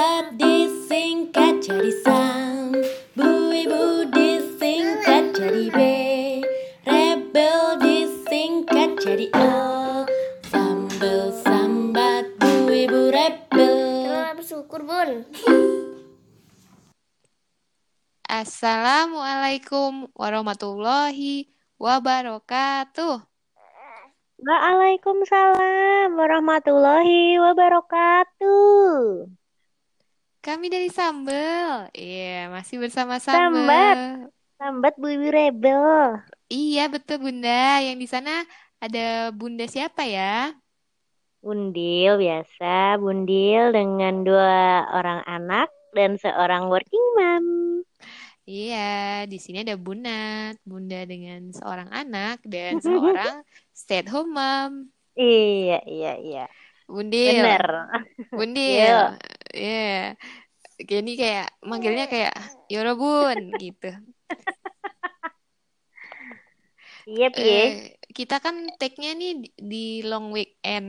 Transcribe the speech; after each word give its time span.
Sambat 0.00 0.32
disingkat 0.40 1.60
jadi 1.60 1.92
sam 2.00 2.72
Bu 3.12 3.52
ibu 3.52 4.08
disingkat 4.08 5.36
jadi 5.36 5.68
B 5.68 5.80
Rebel 6.88 7.60
disingkat 7.84 8.96
jadi 8.96 9.28
L 9.36 10.08
Sambel 10.48 11.36
sambat 11.44 12.32
bu 12.40 12.72
ibu 12.72 13.12
rebel 13.12 14.08
Selamat 14.08 14.40
bersyukur, 14.40 14.80
Bun. 14.88 15.28
Assalamualaikum 18.40 20.08
warahmatullahi 20.16 21.52
wabarakatuh. 21.76 23.20
Waalaikumsalam 24.40 26.16
warahmatullahi 26.16 27.36
wabarakatuh. 27.36 29.39
Kami 30.40 30.72
dari 30.72 30.88
Sambel. 30.88 31.92
Iya, 31.92 32.48
masih 32.48 32.80
bersama 32.80 33.20
Sambat. 33.20 33.36
Sambel. 33.36 34.00
Sambat 34.56 34.94
Bu 34.96 35.12
Ibu 35.12 35.28
Rebel. 35.28 35.84
Iya, 36.48 36.88
betul 36.88 37.20
Bunda. 37.28 37.84
Yang 37.84 37.96
di 38.00 38.08
sana 38.08 38.32
ada 38.80 39.28
Bunda 39.36 39.68
siapa 39.68 40.08
ya? 40.08 40.56
Bundil 41.44 42.20
biasa, 42.20 43.00
Bundil 43.00 43.72
dengan 43.72 44.24
dua 44.24 44.88
orang 44.92 45.24
anak 45.28 45.68
dan 45.92 46.16
seorang 46.16 46.68
working 46.72 47.06
mom. 47.16 47.46
Iya, 48.48 49.24
di 49.28 49.36
sini 49.36 49.64
ada 49.64 49.76
Bunda, 49.76 50.52
Bunda 50.64 51.04
dengan 51.04 51.52
seorang 51.52 51.88
anak 51.92 52.40
dan 52.44 52.80
seorang 52.80 53.44
stay 53.76 54.04
at 54.04 54.08
home 54.08 54.36
mom. 54.36 54.72
Iya, 55.16 55.84
iya, 55.84 56.12
iya. 56.20 56.44
Bundil. 56.88 57.40
Bener. 57.40 57.64
Bundil. 58.32 59.16
Iya. 59.54 60.16
Iya. 60.16 60.16
Gini 60.80 61.12
kayak 61.12 61.48
manggilnya 61.60 62.06
kayak 62.08 62.34
Yoro 62.72 62.96
Bun 62.96 63.38
gitu. 63.60 63.92
Iya, 67.10 67.28
piye. 67.34 67.50
Eh, 67.50 67.68
kita 68.14 68.38
kan 68.38 68.70
take-nya 68.78 69.16
nih 69.16 69.32
di- 69.58 70.04
long 70.06 70.30
weekend 70.30 70.88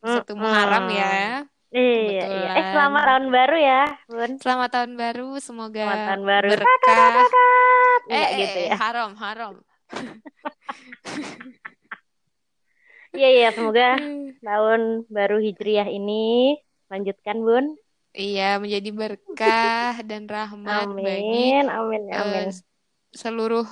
satu. 0.00 0.36
Muharram 0.36 0.88
ya. 0.88 1.44
Iya, 1.70 2.22
iya. 2.26 2.50
Eh, 2.58 2.66
selamat 2.74 3.02
tahun 3.06 3.26
baru 3.30 3.56
ya, 3.62 3.82
Bun. 4.10 4.30
Selamat 4.42 4.70
tahun 4.74 4.92
baru, 4.98 5.28
semoga 5.38 5.80
Selamat 5.86 6.06
tahun 6.06 6.22
baru. 6.26 6.48
berkah. 6.50 7.26
Eh, 8.10 8.14
eh, 8.14 8.28
gitu 8.42 8.58
eh, 8.58 8.66
ya. 8.66 8.74
haram, 8.74 9.10
haram. 9.14 9.54
Iya, 13.14 13.28
iya, 13.30 13.48
semoga 13.54 13.98
tahun 14.46 15.06
baru 15.10 15.38
Hijriah 15.38 15.88
ini 15.90 16.58
lanjutkan, 16.90 17.38
Bun. 17.42 17.78
Iya, 18.10 18.58
menjadi 18.58 18.90
berkah 18.90 19.94
dan 20.02 20.26
rahmat 20.26 20.90
bagi 20.98 21.54
Amin, 21.62 21.64
amin, 21.70 22.02
amin. 22.10 22.46
seluruh 23.14 23.66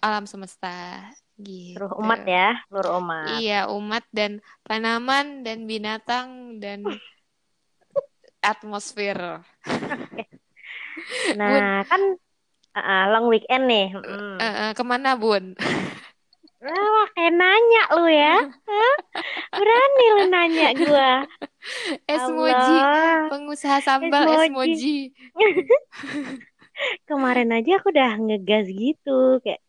alam 0.00 0.24
semesta 0.24 1.04
gitu. 1.36 1.76
Seluruh 1.76 2.00
umat 2.00 2.20
ya, 2.24 2.56
seluruh 2.72 2.92
umat. 3.04 3.36
Iya, 3.36 3.68
umat 3.68 4.04
dan 4.16 4.40
tanaman 4.64 5.44
dan 5.44 5.68
binatang 5.68 6.56
dan 6.56 6.88
atmosfer. 8.40 9.44
Nah, 11.36 11.84
kan 11.84 12.02
ah, 12.72 12.80
ah, 12.80 13.02
long 13.12 13.28
weekend 13.28 13.68
nih. 13.68 13.92
Mm. 13.92 14.36
Eh, 14.40 14.44
eh, 14.44 14.70
ke 14.72 14.82
mana, 14.82 15.14
Bun? 15.20 15.52
Wah, 16.60 17.06
kayak 17.16 17.32
nanya 17.40 17.82
lu 17.96 18.04
ya. 18.04 18.36
Hah? 18.68 18.96
Berani 19.56 20.06
lu 20.12 20.24
nanya 20.28 20.68
gua. 20.76 21.12
Esmoji, 22.12 22.76
pengusaha 23.32 23.78
sambal 23.80 24.28
Esmoji. 24.44 25.08
Kemarin 27.08 27.48
aja 27.56 27.80
aku 27.80 27.88
udah 27.92 28.12
ngegas 28.20 28.68
gitu. 28.68 29.40
Kayak 29.40 29.64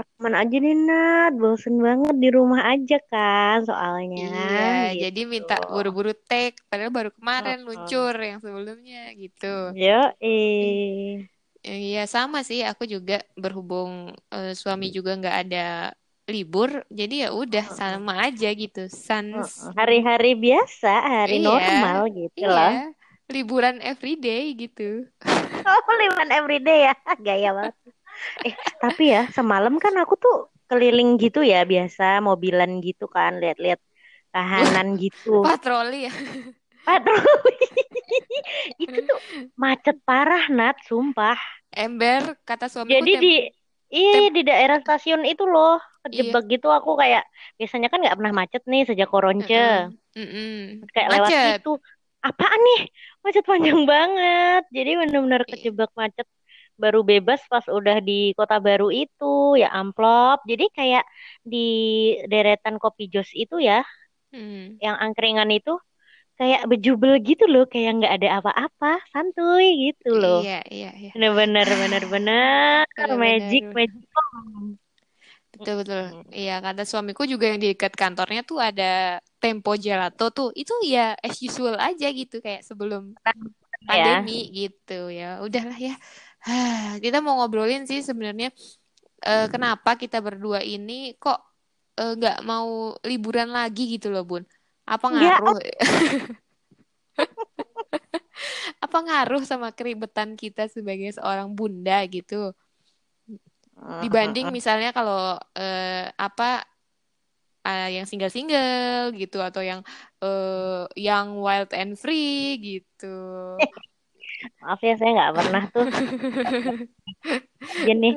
rekaman 0.00 0.34
aja 0.40 0.56
nih, 0.56 0.76
Nat. 0.88 1.32
Bosen 1.36 1.76
banget 1.76 2.16
di 2.16 2.28
rumah 2.32 2.72
aja 2.72 2.96
kan 3.12 3.60
soalnya. 3.68 4.24
Iya, 4.24 4.68
gitu. 4.96 5.00
jadi 5.04 5.20
minta 5.28 5.56
buru-buru 5.68 6.16
take, 6.24 6.56
padahal 6.72 6.88
baru 6.88 7.10
kemarin 7.12 7.62
Mm-mm. 7.62 7.68
luncur 7.68 8.16
yang 8.16 8.40
sebelumnya 8.40 9.12
gitu. 9.12 9.76
Yo, 9.76 10.08
eh. 10.24 11.28
Iya, 11.64 12.08
sama 12.08 12.40
sih. 12.44 12.64
Aku 12.64 12.88
juga 12.88 13.20
berhubung 13.36 14.12
eh, 14.32 14.56
suami 14.56 14.88
juga 14.88 15.16
nggak 15.20 15.36
ada 15.48 15.92
libur, 16.24 16.88
jadi 16.88 17.28
ya 17.28 17.30
udah 17.36 17.64
sama 17.68 18.24
aja 18.24 18.48
gitu. 18.52 18.88
Sans, 18.88 19.68
Hari-hari 19.76 20.32
biasa, 20.40 20.92
hari 21.22 21.40
Iya. 21.40 21.44
normal 21.44 21.98
gitu 22.16 22.48
loh. 22.48 22.72
iya, 22.72 22.88
liburan 23.28 23.76
everyday 23.84 24.56
gitu. 24.56 25.04
Oh, 25.64 25.94
liburan 26.00 26.30
everyday 26.32 26.88
ya. 26.88 26.94
Gaya 27.26 27.50
banget. 27.52 27.74
Eh, 28.46 28.54
tapi 28.80 29.12
ya 29.12 29.28
semalam 29.34 29.76
kan 29.76 29.92
aku 30.00 30.16
tuh 30.16 30.36
keliling 30.64 31.20
gitu 31.20 31.44
ya, 31.44 31.60
biasa 31.68 32.24
mobilan 32.24 32.80
gitu 32.80 33.04
kan, 33.04 33.36
lihat-lihat 33.36 33.80
kahanan 34.32 34.96
gitu. 35.02 35.44
Patroli 35.44 36.08
ya. 36.08 36.12
Patroli. 36.84 37.68
Itu 38.82 38.96
tuh 39.04 39.18
macet 39.56 40.00
parah, 40.04 40.48
Nat, 40.48 40.76
sumpah. 40.88 41.36
Ember, 41.74 42.38
kata 42.46 42.70
suamiku 42.70 43.02
Jadi 43.02 43.12
tem- 43.12 43.22
di 43.24 43.34
Iya, 43.94 44.26
di 44.34 44.42
daerah 44.42 44.82
stasiun 44.82 45.22
itu 45.22 45.46
loh, 45.46 45.78
Iya. 46.04 46.12
kejebak 46.12 46.42
gitu 46.52 46.68
aku 46.68 46.90
kayak 47.00 47.22
biasanya 47.58 47.88
kan 47.88 47.98
nggak 48.04 48.16
pernah 48.18 48.34
macet 48.36 48.62
nih 48.68 48.82
sejak 48.88 49.08
Koronce. 49.08 49.56
Mm-mm, 49.56 50.20
mm-mm. 50.20 50.88
Kayak 50.94 51.08
lewat 51.16 51.30
Macet. 51.32 51.58
situ. 51.60 51.72
Apaan 52.24 52.60
nih? 52.60 52.80
Macet 53.24 53.44
panjang 53.48 53.80
banget. 53.92 54.62
Jadi 54.72 54.90
bener-bener 55.00 55.42
Iya. 55.44 55.50
kejebak 55.56 55.90
macet. 55.96 56.26
Baru 56.74 57.06
bebas 57.06 57.38
pas 57.46 57.62
udah 57.70 58.02
di 58.02 58.34
kota 58.34 58.58
baru 58.58 58.90
itu, 58.90 59.54
ya 59.62 59.70
amplop. 59.70 60.42
Jadi 60.50 60.64
kayak 60.74 61.04
di 61.46 61.66
deretan 62.26 62.76
kopi 62.82 63.06
jos 63.12 63.30
itu 63.32 63.62
ya, 63.62 63.80
Hmm. 64.34 64.74
yang 64.82 64.98
angkringan 64.98 65.46
itu 65.54 65.78
kayak 66.34 66.66
bejubel 66.66 67.14
gitu 67.22 67.46
loh, 67.46 67.62
kayak 67.70 68.02
nggak 68.02 68.14
ada 68.18 68.28
apa-apa, 68.42 68.98
santuy 69.14 69.94
gitu 69.94 70.18
loh. 70.18 70.42
Iya, 70.42 70.58
iya, 70.66 70.90
iya. 70.98 71.10
Bener-bener, 71.14 71.66
bener-bener 71.70 72.82
Bener-bener. 72.98 73.22
magic, 73.22 73.62
magic. 73.70 74.02
Betul 75.54 75.74
betul. 75.80 76.02
Iya, 76.34 76.52
kata 76.64 76.82
suamiku 76.90 77.22
juga 77.32 77.44
yang 77.50 77.60
di 77.62 77.68
dekat 77.72 77.94
kantornya 77.94 78.40
tuh 78.42 78.58
ada 78.68 79.22
Tempo 79.42 79.70
Gelato 79.78 80.24
tuh. 80.36 80.48
Itu 80.60 80.72
ya 80.82 81.14
as 81.26 81.38
usual 81.38 81.78
aja 81.78 82.06
gitu 82.10 82.42
kayak 82.44 82.62
sebelum 82.68 83.14
Ya. 83.84 83.88
pandemi 83.88 84.48
gitu 84.58 85.12
ya. 85.12 85.44
Udahlah 85.44 85.78
ya. 85.78 85.94
Kita 87.04 87.18
mau 87.24 87.34
ngobrolin 87.40 87.84
sih 87.88 88.00
sebenarnya 88.04 88.48
eh, 89.28 89.46
kenapa 89.52 89.90
kita 90.02 90.18
berdua 90.26 90.60
ini 90.64 91.16
kok 91.22 91.38
eh, 92.00 92.12
nggak 92.18 92.36
mau 92.50 92.96
liburan 93.04 93.48
lagi 93.52 93.82
gitu 93.94 94.08
loh, 94.14 94.24
Bun. 94.28 94.42
Apa 94.84 95.06
Ya, 95.08 95.36
ngaruh? 95.38 95.58
Apa 98.84 98.96
ngaruh 99.04 99.42
sama 99.50 99.68
keribetan 99.74 100.34
kita 100.40 100.62
sebagai 100.70 101.10
seorang 101.16 101.48
bunda 101.58 102.04
gitu? 102.10 102.52
Dibanding 104.02 104.48
misalnya 104.48 104.90
kalau 104.96 105.36
eh, 105.56 106.08
apa 106.16 106.64
eh, 107.64 107.88
yang 108.00 108.06
single-single 108.08 109.12
gitu 109.16 109.38
atau 109.40 109.62
yang 109.64 109.80
eh, 110.24 110.84
yang 111.00 111.26
wild 111.40 111.70
and 111.72 111.96
free 111.96 112.60
gitu. 112.60 113.06
Maaf 114.62 114.80
ya, 114.84 114.94
saya 115.00 115.10
nggak 115.16 115.34
pernah 115.36 115.62
tuh. 115.72 115.86
Gini, 117.86 118.08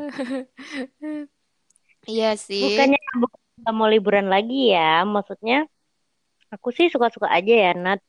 Iya 2.07 2.35
sih. 2.39 2.63
bukannya 2.63 2.99
bukan 3.21 3.73
mau 3.75 3.87
liburan 3.91 4.27
lagi 4.31 4.71
ya, 4.71 5.03
maksudnya 5.03 5.67
aku 6.53 6.71
sih 6.77 6.87
suka-suka 6.93 7.27
aja 7.31 7.53
ya, 7.65 7.71
Nat. 7.75 7.99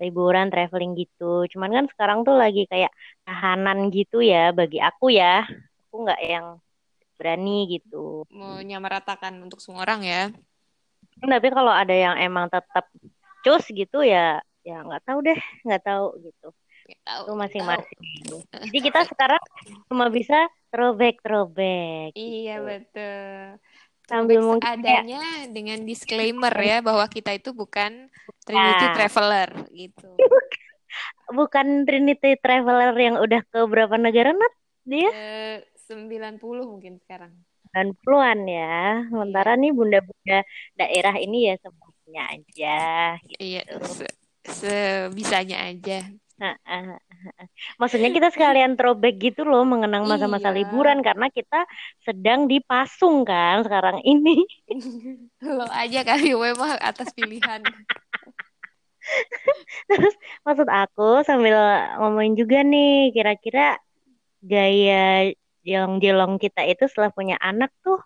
Liburan, 0.00 0.48
traveling 0.48 0.96
gitu. 0.96 1.44
Cuman 1.52 1.70
kan 1.76 1.84
sekarang 1.92 2.18
tuh 2.24 2.32
lagi 2.32 2.64
kayak 2.72 2.88
tahanan 3.28 3.92
gitu 3.92 4.24
ya, 4.24 4.48
bagi 4.56 4.80
aku 4.80 5.12
ya. 5.12 5.44
Aku 5.88 6.08
nggak 6.08 6.20
yang 6.24 6.46
berani 7.20 7.68
gitu. 7.76 8.24
menyamaratakan 8.32 9.36
untuk 9.44 9.60
semua 9.60 9.84
orang 9.84 10.00
ya. 10.00 10.22
Tapi 11.20 11.48
kalau 11.52 11.68
ada 11.68 11.92
yang 11.92 12.16
emang 12.16 12.48
tetap 12.48 12.88
cus 13.44 13.68
gitu 13.68 14.00
ya, 14.00 14.40
ya 14.64 14.80
nggak 14.80 15.04
tahu 15.04 15.18
deh, 15.20 15.36
nggak 15.68 15.82
tahu 15.84 16.16
gitu. 16.24 16.48
Nggak 16.88 17.02
tahu, 17.04 17.20
Itu 17.28 17.32
masing-masing. 17.36 18.00
Jadi 18.48 18.78
kita 18.80 19.00
sekarang 19.04 19.42
cuma 19.92 20.08
bisa 20.08 20.48
throwback, 20.72 21.20
throwback. 21.20 22.16
Iya 22.16 22.56
gitu. 22.56 22.66
betul. 22.66 23.36
Sambil 24.10 24.38
mungkin 24.42 24.66
kayak 24.82 25.06
seadanya 25.06 25.22
dengan 25.54 25.78
disclaimer 25.86 26.54
ya 26.58 26.82
bahwa 26.82 27.06
kita 27.06 27.30
itu 27.30 27.54
bukan 27.54 28.10
Trinity 28.42 28.86
Ya. 28.90 28.94
Traveler 28.96 29.48
gitu. 29.70 30.10
bukan 31.38 31.86
Trinity 31.86 32.34
Traveler 32.42 32.90
yang 32.98 33.16
udah 33.22 33.44
ke 33.46 33.60
berapa 33.70 33.94
negara 33.94 34.34
Nat? 34.34 34.54
Dia 34.82 35.10
Eh, 35.14 35.56
90 35.90 36.62
mungkin 36.70 37.02
sekarang. 37.02 37.34
90-an 37.74 38.40
ya. 38.46 39.02
Sementara 39.10 39.58
nih 39.58 39.74
bunda-bunda 39.74 40.46
daerah 40.78 41.14
ini 41.18 41.50
ya 41.50 41.54
semuanya 41.58 42.22
aja 42.30 42.78
gitu. 43.26 43.38
Iya, 43.42 43.62
se- 43.82 44.16
sebisanya 44.46 45.66
aja. 45.66 46.06
Maksudnya 47.76 48.08
kita 48.16 48.32
sekalian 48.32 48.72
throwback 48.72 49.20
gitu 49.20 49.44
loh 49.44 49.60
mengenang 49.68 50.08
masa-masa 50.08 50.48
Iya. 50.48 50.56
liburan 50.64 51.04
karena 51.04 51.28
kita 51.28 51.68
sedang 52.00 52.48
dipasung 52.48 53.28
kan 53.28 53.60
sekarang 53.60 54.00
ini. 54.02 54.48
Lo 55.44 55.68
aja 55.68 56.00
kali 56.00 56.32
we 56.32 56.56
mah 56.56 56.80
atas 56.80 57.12
pilihan. 57.12 57.60
Terus 59.90 60.14
maksud 60.48 60.68
aku 60.68 61.20
sambil 61.28 61.56
ngomongin 62.00 62.34
juga 62.40 62.64
nih 62.64 63.12
kira-kira 63.12 63.76
gaya 64.40 65.28
jelong-jelong 65.66 66.40
kita 66.40 66.64
itu 66.64 66.84
setelah 66.88 67.12
punya 67.12 67.36
anak 67.40 67.70
tuh 67.84 68.00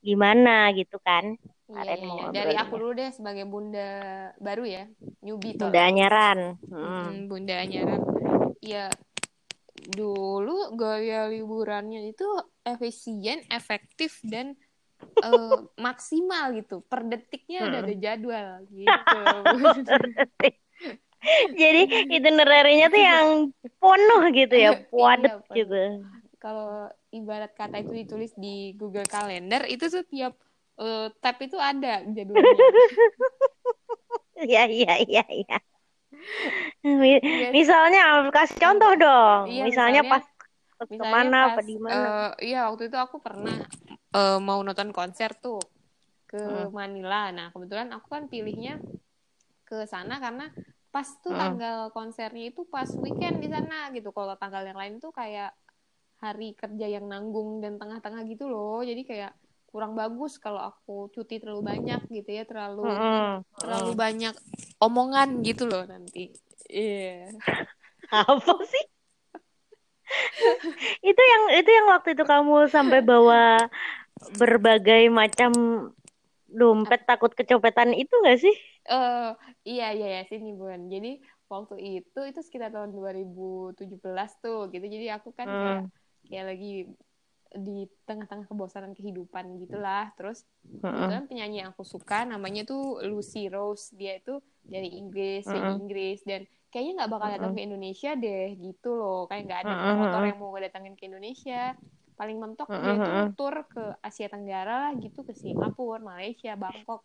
gimana 0.00 0.70
gitu 0.72 0.96
kan? 1.02 1.36
Iya, 1.66 1.82
iya, 1.82 1.94
mau 1.98 2.16
iya. 2.18 2.26
Dari 2.30 2.54
aku 2.54 2.74
dulu 2.78 2.92
deh 2.94 3.10
sebagai 3.10 3.44
bunda 3.44 3.88
baru 4.38 4.64
ya, 4.64 4.84
newbie 5.24 5.58
Bunda 5.58 5.78
tolong. 5.78 5.86
Anyaran. 5.90 6.38
Hmm. 6.70 6.86
Mm, 6.86 7.14
bunda 7.26 7.54
Anyaran. 7.58 8.00
Ya, 8.62 8.86
dulu 9.98 10.74
gaya 10.78 11.26
liburannya 11.30 12.10
itu 12.10 12.26
efisien, 12.62 13.42
efektif 13.50 14.22
dan 14.26 14.54
eh, 15.22 15.58
maksimal 15.86 16.54
gitu. 16.54 16.86
Per 16.86 17.02
detiknya 17.02 17.66
udah 17.66 17.80
Hmm. 17.82 17.86
ada 17.90 17.94
jadwal 17.98 18.48
gitu. 18.72 19.18
Jadi 21.58 21.82
itinerary-nya 22.16 22.86
tuh 22.92 23.02
yang 23.02 23.28
penuh 23.82 24.22
gitu 24.30 24.54
ya, 24.54 24.70
padat 24.94 25.34
Iya, 25.50 25.56
gitu. 25.58 25.80
Kalau 26.46 26.86
ibarat 27.10 27.50
kata 27.52 27.82
itu 27.82 27.90
ditulis 27.92 28.30
di 28.36 28.54
Google 28.72 29.02
Calendar 29.04 29.66
itu 29.66 29.90
tuh 29.90 30.06
tiap 30.06 30.38
eh, 30.78 31.10
tab 31.18 31.36
itu 31.40 31.58
ada 31.58 32.06
jadwalnya. 32.06 32.46
Iya 34.36 34.68
iya 34.68 34.94
iya 35.00 35.24
iya. 35.26 35.56
Iya. 36.84 37.48
Misalnya 37.50 38.28
kasih 38.28 38.60
contoh 38.60 38.92
dong. 38.94 39.48
Iya, 39.48 39.64
misalnya, 39.64 40.04
misalnya- 40.04 40.12
pas 40.12 40.24
ke 40.76 40.84
Misalnya 40.92 41.08
mana 41.10 41.38
apa 41.50 41.60
di 41.64 41.76
mana. 41.80 41.96
eh, 41.96 42.52
iya 42.52 42.68
waktu 42.68 42.92
itu 42.92 42.98
aku 43.00 43.16
pernah 43.18 43.64
eh, 44.12 44.38
mau 44.38 44.60
nonton 44.60 44.92
konser 44.92 45.32
tuh 45.34 45.56
ke 46.28 46.36
Hmm. 46.36 46.68
Manila. 46.68 47.32
Nah 47.32 47.48
kebetulan 47.48 47.88
aku 47.90 48.06
kan 48.06 48.28
pilihnya 48.28 48.76
ke 49.64 49.88
sana 49.88 50.20
karena 50.20 50.52
pas 50.92 51.08
tuh 51.24 51.32
Hmm. 51.32 51.40
tanggal 51.40 51.78
konsernya 51.90 52.52
itu 52.52 52.68
pas 52.68 52.92
weekend 52.92 53.40
di 53.40 53.48
sana 53.48 53.88
gitu. 53.90 54.12
Kalau 54.12 54.36
tanggal 54.36 54.62
yang 54.62 54.76
lain 54.76 55.00
tuh 55.00 55.10
kayak 55.10 55.56
hari 56.26 56.48
kerja 56.60 56.86
yang 56.96 57.06
nanggung 57.12 57.50
dan 57.64 57.72
tengah-tengah 57.80 58.22
gitu 58.32 58.44
loh. 58.52 58.78
Jadi 58.90 59.02
kayak 59.10 59.32
kurang 59.70 59.92
bagus 60.00 60.32
kalau 60.44 60.60
aku 60.70 60.92
cuti 61.14 61.34
terlalu 61.42 61.62
banyak 61.72 62.00
gitu 62.16 62.30
ya, 62.38 62.42
terlalu 62.50 62.82
Mm-mm. 62.84 63.44
terlalu 63.60 63.92
banyak 64.04 64.34
omongan 64.86 65.28
gitu 65.48 65.64
loh 65.70 65.84
nanti. 65.92 66.20
Iya. 66.70 67.32
Apa 68.12 68.54
sih? 68.66 68.84
itu 71.10 71.22
yang 71.32 71.42
itu 71.58 71.70
yang 71.70 71.86
waktu 71.90 72.08
itu 72.14 72.24
kamu 72.24 72.70
sampai 72.70 73.00
bawa 73.02 73.66
berbagai 74.40 75.02
macam 75.12 75.52
dompet 76.46 77.00
takut 77.08 77.32
kecopetan 77.34 77.92
itu 77.92 78.14
gak 78.24 78.38
sih? 78.40 78.54
Eh, 78.86 79.28
iya 79.70 79.84
iya 79.96 80.06
ya 80.16 80.22
sini 80.30 80.48
Bun. 80.60 80.80
Jadi 80.94 81.08
waktu 81.52 81.74
itu 81.98 82.18
itu 82.30 82.40
sekitar 82.46 82.70
tahun 82.74 82.90
2017 82.96 84.30
tuh 84.42 84.58
gitu. 84.72 84.84
Jadi 84.94 85.06
aku 85.16 85.28
kan 85.38 85.48
Hmm. 85.48 85.52
kayak 85.62 85.82
lagi 86.30 86.90
di 87.56 87.88
tengah-tengah 88.04 88.50
kebosanan 88.50 88.92
kehidupan 88.92 89.56
gitulah. 89.62 90.10
Terus 90.18 90.44
kebetulan 90.82 91.24
penyanyi 91.30 91.56
yang 91.64 91.70
aku 91.72 91.86
suka 91.86 92.26
namanya 92.26 92.66
tuh 92.66 93.00
Lucy 93.06 93.48
Rose. 93.48 93.94
Dia 93.94 94.18
itu 94.18 94.42
dari 94.66 94.98
Inggris, 94.98 95.46
dari 95.46 95.62
Mm-mm. 95.62 95.78
Inggris 95.78 96.20
dan 96.26 96.44
kayaknya 96.68 96.92
nggak 97.02 97.10
bakal 97.14 97.28
datang 97.38 97.52
ke 97.54 97.60
Indonesia 97.62 98.10
deh 98.18 98.46
gitu 98.58 98.90
loh. 98.98 99.24
Kayak 99.30 99.42
nggak 99.46 99.60
ada 99.64 99.72
promotor 99.78 100.22
yang 100.26 100.38
mau 100.42 100.52
datangin 100.58 100.94
ke 100.98 101.06
Indonesia. 101.06 101.72
Paling 102.16 102.36
mentok 102.40 102.68
dia 102.80 102.96
Mm-mm. 102.96 103.36
tur 103.36 103.54
ke 103.68 103.84
Asia 104.00 104.28
Tenggara 104.32 104.88
lah 104.88 104.92
gitu 104.96 105.20
ke 105.20 105.32
Singapura, 105.36 106.00
Malaysia, 106.00 106.56
Bangkok. 106.56 107.04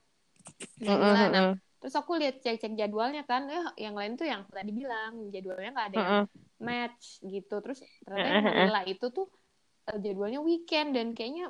Nah, 0.81 1.29
Mm-mm. 1.29 1.70
Terus 1.81 1.95
aku 1.97 2.11
lihat 2.21 2.35
cek-cek 2.45 2.73
jadwalnya 2.79 3.21
kan, 3.29 3.41
eh 3.49 3.65
yang 3.85 3.95
lain 3.99 4.13
tuh 4.19 4.27
yang 4.31 4.41
tadi 4.57 4.71
bilang 4.79 5.11
jadwalnya 5.33 5.69
nggak 5.75 5.87
ada 5.89 5.99
yang 6.05 6.15
Mm-mm. 6.15 6.27
match 6.61 7.05
gitu. 7.33 7.53
Terus 7.63 7.79
ternyata 8.05 8.27
yang 8.33 8.41
Manila 8.47 8.79
itu 8.91 9.05
tuh 9.17 9.25
eh, 9.89 9.97
jadwalnya 10.05 10.39
weekend 10.49 10.89
dan 10.97 11.07
kayaknya 11.17 11.49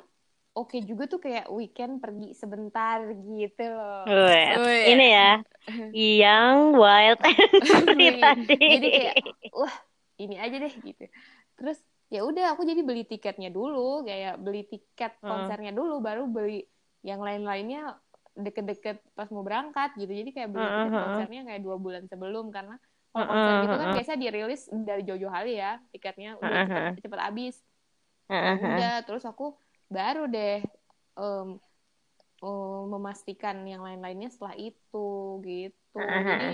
oke 0.56 0.76
juga 0.90 1.04
tuh 1.12 1.20
kayak 1.26 1.44
weekend 1.58 1.92
pergi 2.02 2.26
sebentar 2.40 2.98
gitu 3.40 3.62
loh. 3.76 4.04
Weh, 4.06 4.48
Wih. 4.58 4.82
Ini 4.92 5.04
ya, 5.16 5.28
yang 5.94 6.74
wild 6.74 7.20
and 8.06 8.16
tadi. 8.22 8.56
Jadi 8.72 8.86
kayak 8.96 9.16
wah 9.54 9.74
ini 10.22 10.34
aja 10.44 10.56
deh 10.64 10.74
gitu. 10.88 11.02
Terus 11.58 11.78
ya 12.14 12.20
udah 12.28 12.44
aku 12.56 12.62
jadi 12.70 12.80
beli 12.88 13.02
tiketnya 13.10 13.48
dulu, 13.56 14.04
kayak 14.08 14.32
beli 14.44 14.60
tiket 14.70 15.12
konsernya 15.28 15.70
dulu, 15.78 15.92
baru 16.06 16.22
beli 16.28 16.64
yang 17.08 17.20
lain-lainnya 17.26 17.78
deket-deket 18.32 18.96
pas 19.12 19.28
mau 19.28 19.44
berangkat 19.44 19.92
gitu. 20.00 20.12
Jadi 20.12 20.30
kayak 20.32 20.48
beli 20.50 20.64
tiket 20.64 20.92
hmm. 20.92 21.02
konsernya 21.04 21.40
kayak 21.48 21.60
dua 21.62 21.76
bulan 21.76 22.02
sebelum 22.08 22.48
karena 22.48 22.76
kalau 23.12 23.26
konser 23.28 23.52
gitu 23.60 23.76
kan 23.76 23.88
hmm. 23.92 23.96
biasa 24.00 24.12
dirilis 24.16 24.62
dari 24.72 25.02
jauh-jauh 25.04 25.32
hari 25.32 25.60
ya 25.60 25.76
tiketnya 25.92 26.40
udah 26.40 26.56
Hmm, 26.64 26.96
cepet, 26.96 27.02
cepet 27.04 27.20
habis. 27.20 27.56
Heeh. 28.32 28.56
udah 28.64 28.94
terus 29.04 29.24
aku 29.28 29.52
baru 29.92 30.24
deh 30.32 30.64
em, 31.20 31.48
em, 32.40 32.82
memastikan 32.88 33.60
yang 33.68 33.84
lain-lainnya 33.84 34.32
setelah 34.32 34.56
itu 34.56 35.08
gitu 35.44 35.98
Heeh, 36.00 36.24
jadi 36.24 36.48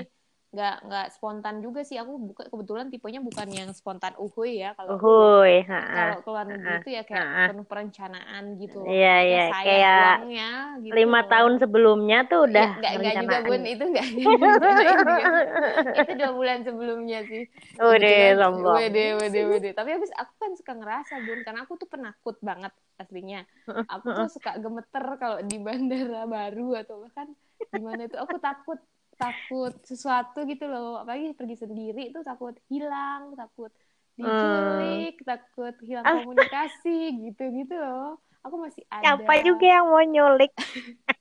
nggak 0.48 0.76
nggak 0.88 1.06
spontan 1.12 1.60
juga 1.60 1.84
sih 1.84 2.00
aku 2.00 2.32
buka 2.32 2.48
kebetulan 2.48 2.88
tipenya 2.88 3.20
bukan 3.20 3.48
yang 3.52 3.68
spontan 3.76 4.16
uhuy 4.16 4.64
ya 4.64 4.72
kalau. 4.72 4.96
Uhuy, 4.96 5.60
heeh. 5.60 5.92
kalau 5.92 6.18
keluar 6.24 6.44
negeri 6.48 6.72
itu 6.80 6.90
ya 6.96 7.02
kayak 7.04 7.20
heeh. 7.20 7.46
penuh 7.52 7.66
perencanaan 7.68 8.44
gitu. 8.56 8.80
Iya, 8.80 9.14
iya, 9.28 9.42
kayak 9.52 10.00
uangnya 10.24 10.50
gitu 10.80 10.92
Lima 10.96 11.20
tahun 11.28 11.52
sebelumnya 11.60 12.18
tuh 12.24 12.48
udah 12.48 12.68
Ya, 12.80 12.90
nggak 12.96 13.14
juga 13.20 13.38
bun 13.44 13.62
itu 13.62 13.84
nggak 13.84 14.06
itu 16.00 16.12
dua 16.16 16.30
bulan 16.32 16.58
sebelumnya 16.64 17.18
sih 17.28 17.44
Udah, 17.76 18.00
Kebetulan- 18.00 18.38
sombong. 18.40 18.76
wede 18.80 19.06
wede 19.20 19.40
wede 19.44 19.68
tapi 19.76 19.90
habis 19.94 20.10
aku 20.16 20.32
kan 20.32 20.52
suka 20.56 20.72
ngerasa 20.74 21.14
bun 21.22 21.38
karena 21.44 21.60
aku 21.64 21.76
tuh 21.76 21.88
penakut 21.88 22.36
banget 22.40 22.72
aslinya 22.96 23.44
aku 23.84 24.06
tuh 24.10 24.28
suka 24.32 24.56
gemeter 24.58 25.04
kalau 25.20 25.38
di 25.44 25.60
bandara 25.64 26.24
baru 26.24 26.80
atau 26.80 27.04
bahkan 27.04 27.28
di 27.68 27.80
mana 27.84 28.08
itu 28.08 28.16
aku 28.16 28.40
takut 28.40 28.78
takut 29.19 29.75
sesuatu 29.82 30.47
gitu 30.47 30.65
loh 30.70 31.03
apalagi 31.03 31.35
pergi 31.35 31.56
sendiri 31.59 32.15
tuh 32.15 32.22
takut 32.22 32.55
hilang 32.70 33.34
takut 33.34 33.75
diculik 34.15 35.15
takut 35.27 35.75
hilang 35.82 36.06
Astaga. 36.06 36.22
komunikasi 36.22 36.98
gitu 37.27 37.43
gitu 37.51 37.75
loh 37.75 38.22
aku 38.46 38.56
masih 38.63 38.82
ada 38.89 39.19
Siapa 39.19 39.34
juga 39.43 39.67
yang 39.67 39.87
mau 39.91 40.03
nyulik? 40.03 40.53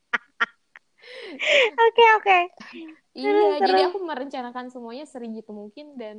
Oke, 1.88 2.04
oke. 2.20 2.40
iya 3.16 3.32
Terus, 3.32 3.54
jadi 3.64 3.72
terus. 3.80 3.90
aku 3.90 3.98
merencanakan 4.04 4.66
semuanya 4.68 5.06
serigitu 5.08 5.50
mungkin 5.56 5.96
dan 5.96 6.16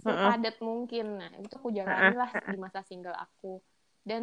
sepadat 0.00 0.56
mungkin. 0.64 1.20
Nah, 1.20 1.30
itu 1.38 1.54
aku 1.54 1.68
jalani 1.70 2.16
lah 2.16 2.30
di 2.32 2.56
masa 2.56 2.80
single 2.88 3.14
aku. 3.14 3.60
Dan 4.08 4.22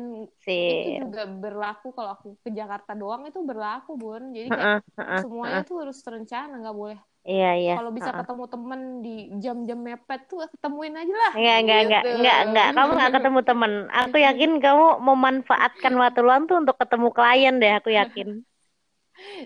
itu 0.71 0.87
Sip. 0.93 1.01
juga 1.01 1.21
berlaku 1.43 1.87
kalau 1.97 2.11
aku 2.15 2.27
ke 2.43 2.49
Jakarta 2.59 2.91
doang 3.01 3.21
itu 3.29 3.39
berlaku, 3.49 3.91
Bun. 4.01 4.23
Jadi 4.37 4.49
kayak 4.57 4.71
Heeh, 4.71 4.79
heeh, 4.97 5.23
semuanya 5.23 5.59
heeh. 5.59 5.65
tuh 5.69 5.75
harus 5.81 5.97
terencana, 6.05 6.53
nggak 6.61 6.77
boleh. 6.81 6.99
Iya, 7.29 7.47
iya. 7.61 7.73
Kalau 7.75 7.91
bisa 7.97 8.11
heeh. 8.13 8.19
ketemu 8.19 8.43
temen 8.53 8.81
di 9.05 9.09
jam-jam 9.43 9.79
mepet 9.87 10.21
tuh 10.31 10.37
ketemuin 10.53 10.95
aja 11.01 11.15
lah. 11.23 11.35
Enggak, 11.37 11.57
enggak, 11.61 11.79
enggak, 11.85 12.03
Gitu. 12.03 12.11
enggak, 12.15 12.37
enggak. 12.47 12.67
Kamu 12.75 12.91
enggak 12.95 13.11
ketemu 13.15 13.39
temen. 13.49 13.71
Aku 14.01 14.15
yakin 14.27 14.51
kamu 14.63 14.85
memanfaatkan 15.07 15.93
waktu 16.01 16.19
luang 16.25 16.43
tuh 16.49 16.57
untuk 16.63 16.75
ketemu 16.81 17.07
klien 17.17 17.53
deh, 17.61 17.71
aku 17.77 17.89
yakin. 17.99 18.27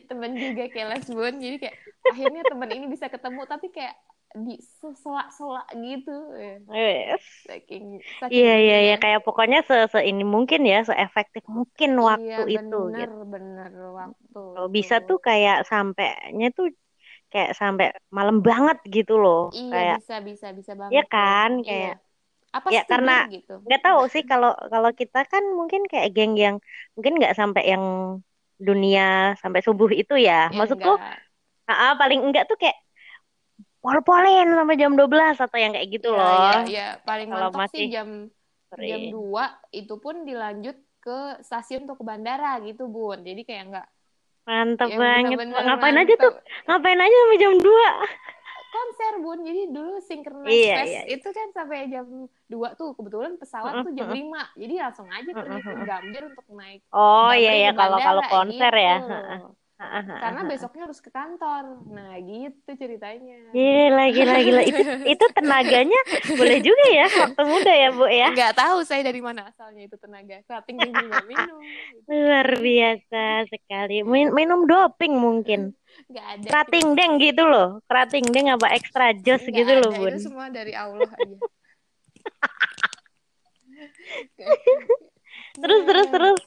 Temen 0.09 0.31
juga 0.41 0.63
keles, 0.73 1.05
Bun. 1.09 1.35
Jadi 1.39 1.55
kayak 1.61 1.77
akhirnya 2.09 2.43
temen 2.49 2.69
ini 2.73 2.85
bisa 2.89 3.05
ketemu 3.09 3.41
tapi 3.45 3.67
kayak 3.69 3.95
di 4.37 4.53
selak-selak 5.01 5.67
gitu. 5.73 6.13
Yes. 6.69 7.23
Saking, 7.49 7.97
Iya, 8.29 8.53
iya, 8.61 8.75
iya. 8.85 8.95
Kayak 9.01 9.19
pokoknya 9.25 9.57
se, 9.65 9.75
se 9.89 9.99
ini 10.05 10.21
mungkin 10.21 10.61
ya, 10.69 10.85
seefektif 10.85 11.43
mungkin 11.49 11.89
waktu 11.97 12.29
iya, 12.29 12.37
itu 12.53 12.77
bener, 12.77 13.07
gitu. 13.09 13.15
bener 13.33 13.69
waktu. 13.99 14.39
Kalau 14.55 14.69
bisa 14.69 14.95
tuh 15.07 15.17
kayak 15.27 15.65
sampainya 15.65 16.47
tuh 16.57 16.65
kayak 17.33 17.51
sampai 17.57 17.85
malam 18.17 18.37
banget 18.47 18.77
gitu 18.95 19.13
loh. 19.23 19.49
Iya 19.53 19.71
Kayak 19.73 19.97
bisa 20.01 20.15
bisa 20.29 20.47
bisa 20.59 20.71
banget. 20.77 20.93
Iya 20.93 21.01
tuh. 21.03 21.11
kan, 21.13 21.49
Iya. 21.57 21.65
kayak 21.69 21.93
apa 22.49 22.67
ya, 22.73 22.81
karena- 22.89 23.23
gitu. 23.29 23.53
nggak 23.65 23.81
tahu 23.85 23.99
sih 24.13 24.23
kalau 24.31 24.51
kalau 24.73 24.89
kita 24.99 25.19
kan 25.31 25.43
mungkin 25.59 25.81
kayak 25.91 26.07
geng 26.17 26.33
yang 26.33 26.55
mungkin 26.97 27.13
nggak 27.21 27.33
sampai 27.39 27.63
yang 27.73 27.85
dunia 28.67 29.01
sampai 29.41 29.61
subuh 29.65 29.89
itu 30.01 30.13
ya. 30.17 30.49
Ya, 30.49 30.57
Maksudku, 30.57 30.89
enggak. 30.89 31.17
ah, 31.71 31.93
paling 32.01 32.19
enggak 32.25 32.43
tuh 32.49 32.57
kayak 32.61 32.77
pol-polin 33.79 34.47
sampai 34.51 34.75
jam 34.75 34.93
12 34.93 35.39
atau 35.39 35.57
yang 35.57 35.71
kayak 35.71 35.87
gitu 35.89 36.11
Iya, 36.11 36.19
loh. 36.19 36.29
iya, 36.29 36.55
iya. 36.67 36.87
paling 37.01 37.27
Kalau 37.31 37.47
mentok 37.49 37.59
masih 37.63 37.77
sih 37.77 37.87
jam 37.89 38.07
Sorry. 38.69 38.87
jam 38.87 39.01
2 39.09 39.43
itu 39.71 39.93
pun 39.97 40.15
dilanjut 40.23 40.77
ke 40.99 41.19
stasiun 41.41 41.87
atau 41.87 41.95
ke 41.95 42.03
bandara 42.03 42.59
gitu 42.61 42.85
Bun. 42.85 43.23
Jadi 43.23 43.41
kayak 43.43 43.63
enggak 43.71 43.87
Mantap 44.43 44.89
ya 44.89 44.97
banget. 44.97 45.31
bener-bener 45.37 45.61
Ngapain 45.63 45.93
aja 45.95 46.05
mantep. 46.09 46.23
tuh? 46.25 46.33
Ngapain 46.65 46.99
aja 46.99 47.15
sampai 47.15 47.37
jam 47.37 47.53
2? 47.55 47.89
Konser 48.69 49.13
bun 49.17 49.39
jadi 49.41 49.61
dulu 49.65 49.97
synchronize 49.97 50.53
Iya, 50.53 50.75
fest 50.77 50.93
iya, 50.93 51.01
iya. 51.01 51.13
itu 51.17 51.27
kan 51.33 51.47
sampai 51.57 51.89
jam 51.89 52.05
2 52.45 52.77
tuh 52.77 52.93
kebetulan 52.93 53.33
pesawat 53.33 53.81
tuh 53.81 53.93
jam 53.97 54.13
5 54.13 54.45
jadi 54.53 54.73
langsung 54.85 55.09
aja 55.09 55.25
pergi 55.25 55.57
ke 55.57 55.73
Gambir 55.83 56.21
untuk 56.29 56.45
naik 56.53 56.81
Oh 56.93 57.33
iya 57.33 57.53
ya 57.57 57.71
ke 57.73 57.77
kalau 57.77 57.97
kalau 57.97 58.21
konser 58.29 58.69
ya. 58.69 58.95
gitu. 59.01 59.09
Heeh. 59.09 59.41
Karena 59.79 60.43
besoknya 60.43 60.91
harus 60.91 60.99
ke 60.99 61.07
kantor 61.07 61.87
nah 61.87 62.11
gitu 62.19 62.67
ceritanya 62.75 63.39
Gila, 63.55 64.05
gila, 64.11 64.37
gila. 64.43 64.61
Itu, 64.67 64.81
itu 65.15 65.25
tenaganya 65.31 65.95
boleh 66.35 66.59
juga 66.59 66.85
ya 66.91 67.07
waktu 67.07 67.41
muda 67.47 67.71
ya, 67.71 67.89
Bu 67.95 68.05
ya. 68.11 68.27
nggak 68.35 68.53
tahu 68.59 68.83
saya 68.83 69.07
dari 69.07 69.23
mana 69.23 69.47
asalnya 69.47 69.87
itu 69.87 69.95
tenaga 69.95 70.43
kerating 70.43 70.83
tinggi 70.83 71.07
minum 71.31 71.63
gitu. 71.63 72.11
Luar 72.11 72.47
biasa 72.59 73.23
sekali. 73.47 74.03
Min- 74.03 74.35
minum 74.35 74.67
doping 74.67 75.15
mungkin. 75.15 75.71
nggak 76.11 76.25
ada 76.27 76.47
Kerating 76.51 76.87
deng 76.99 77.13
gitu 77.23 77.43
loh. 77.47 77.79
Kerating 77.87 78.25
deng 78.35 78.51
apa 78.51 78.67
ekstra 78.75 79.15
jos 79.15 79.41
gitu 79.47 79.73
loh, 79.79 79.95
ada, 79.95 79.99
Bun. 80.03 80.11
itu 80.11 80.19
semua 80.27 80.51
dari 80.51 80.75
Allah 80.75 81.07
aja 81.07 81.35
Terus, 85.59 85.81
terus, 85.87 86.05
Nah, 86.07 86.13
terus. 86.13 86.39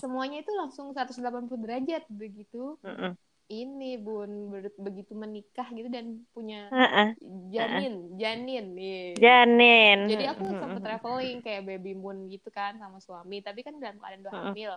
semuanya 0.00 0.40
itu 0.42 0.50
langsung 0.72 0.96
180 0.96 1.60
derajat 1.60 2.08
begitu 2.08 2.80
Mm-mm. 2.80 3.12
ini 3.52 4.00
bun 4.00 4.48
ber- 4.48 4.72
begitu 4.80 5.12
menikah 5.12 5.68
gitu 5.68 5.92
dan 5.92 6.24
punya 6.32 6.72
Heeh. 6.72 7.12
janin 7.52 8.16
janin 8.16 8.72
nih 8.72 9.20
Janin. 9.20 10.08
jadi 10.08 10.32
aku 10.32 10.48
Mm-mm. 10.48 10.56
sempet 10.56 10.80
traveling 10.80 11.38
kayak 11.44 11.68
baby 11.68 11.92
moon 11.92 12.24
gitu 12.32 12.48
kan 12.48 12.80
sama 12.80 13.04
suami 13.04 13.44
tapi 13.44 13.60
kan 13.60 13.76
dalam 13.76 14.00
keadaan 14.00 14.24
udah 14.24 14.32
hamil 14.48 14.72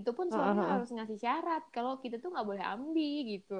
itu 0.00 0.10
pun 0.16 0.32
suami 0.32 0.56
Mm-mm. 0.56 0.72
harus 0.72 0.88
ngasih 0.96 1.18
syarat 1.20 1.62
kalau 1.68 2.00
kita 2.00 2.16
tuh 2.16 2.32
nggak 2.32 2.48
boleh 2.48 2.64
ambil 2.64 3.16
gitu 3.28 3.56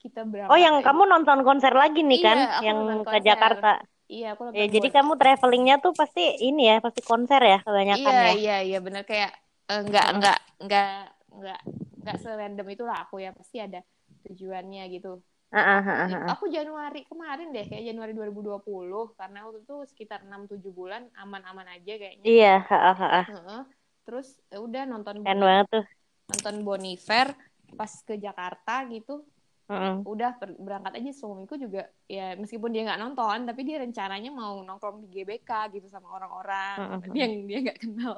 kita 0.00 0.24
berangkat 0.24 0.56
Oh, 0.56 0.58
yang 0.58 0.74
aja- 0.80 0.86
kamu 0.88 1.02
nonton 1.12 1.38
konser 1.44 1.76
lagi 1.76 2.00
nih 2.00 2.18
Iya, 2.18 2.24
kan, 2.24 2.38
yang 2.64 2.78
ke. 3.04 3.18
Jakarta. 3.20 3.72
iya 4.08 4.26
aku 4.32 4.48
Ya, 4.56 4.64
jadi 4.66 4.88
kamu 4.88 5.12
travelingnya 5.20 5.76
tuh 5.84 5.92
pasti 5.92 6.24
ini 6.40 6.72
ya, 6.72 6.80
pasti 6.80 7.04
konser 7.04 7.44
ya 7.44 7.58
kebanyakan 7.60 8.12
iya 8.16 8.24
ya. 8.24 8.32
iya 8.40 8.56
iya 8.64 8.78
benar 8.80 9.04
kayak 9.04 9.36
nggak 9.88 10.06
Mm. 10.08 10.16
nggak 10.18 10.38
nggak 10.66 10.90
nggak 11.32 11.60
nggak 12.02 12.16
serandom 12.20 12.66
itulah 12.68 12.96
aku 13.06 13.22
ya 13.22 13.30
pasti 13.32 13.56
ada 13.62 13.80
tujuannya 14.28 14.84
gitu 14.92 15.22
Heeh, 15.52 15.80
heeh, 15.84 16.08
heeh. 16.16 16.28
aku 16.32 16.48
Januari 16.48 17.04
kemarin 17.04 17.52
deh 17.52 17.64
kayak 17.68 17.84
Januari 17.92 18.12
2020 18.16 19.12
karena 19.20 19.44
waktu 19.44 19.60
itu 19.64 19.76
sekitar 19.84 20.24
6-7 20.24 20.72
bulan 20.72 21.02
aman-aman 21.16 21.68
aja 21.76 21.92
kayaknya 22.00 22.24
Iya. 22.24 22.54
Heeh. 22.68 23.62
terus 24.02 24.28
ya 24.50 24.58
udah 24.58 24.82
nonton 24.88 25.20
Keren 25.22 25.40
banget 25.40 25.66
tuh. 25.70 25.84
nonton 26.32 26.56
Bonifer 26.64 27.26
pas 27.76 27.92
ke 28.04 28.14
Jakarta 28.16 28.84
gitu 28.88 29.24
Heeh. 29.72 29.96
udah 30.02 30.30
per- 30.40 30.58
berangkat 30.66 30.92
aja 30.98 31.10
suamiku 31.20 31.54
juga 31.64 31.80
ya 32.10 32.34
meskipun 32.42 32.70
dia 32.74 32.82
nggak 32.86 33.00
nonton 33.02 33.38
tapi 33.48 33.60
dia 33.68 33.76
rencananya 33.84 34.30
mau 34.40 34.54
nongkrong 34.66 34.96
di 35.02 35.08
GBK 35.14 35.50
gitu 35.74 35.86
sama 35.94 36.08
orang-orang 36.16 36.76
Mm-mm. 36.80 37.14
yang 37.20 37.32
dia 37.48 37.58
nggak 37.64 37.78
kenal 37.82 38.14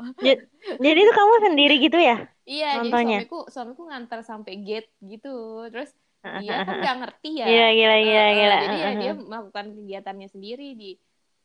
Jadi 0.85 0.99
itu 1.05 1.13
kamu 1.13 1.35
sendiri 1.45 1.75
gitu 1.81 1.99
ya? 2.01 2.17
iya 2.51 2.67
Nontonnya? 2.81 3.19
jadi 3.21 3.29
suamiku 3.29 3.37
suamiku 3.55 3.83
ngantar 3.91 4.21
sampai 4.31 4.53
gate 4.67 4.89
gitu 5.11 5.29
terus 5.73 5.91
dia 6.41 6.53
kan 6.67 6.75
nggak 6.81 6.95
ngerti 7.01 7.29
ya 7.41 7.47
Gila, 7.49 7.69
gila, 7.79 7.97
gila, 8.07 8.27
gila. 8.39 8.59
jadi 8.63 8.75
ya 8.85 8.89
dia 9.01 9.11
melakukan 9.31 9.67
kegiatannya 9.77 10.29
sendiri 10.35 10.65
di 10.81 10.87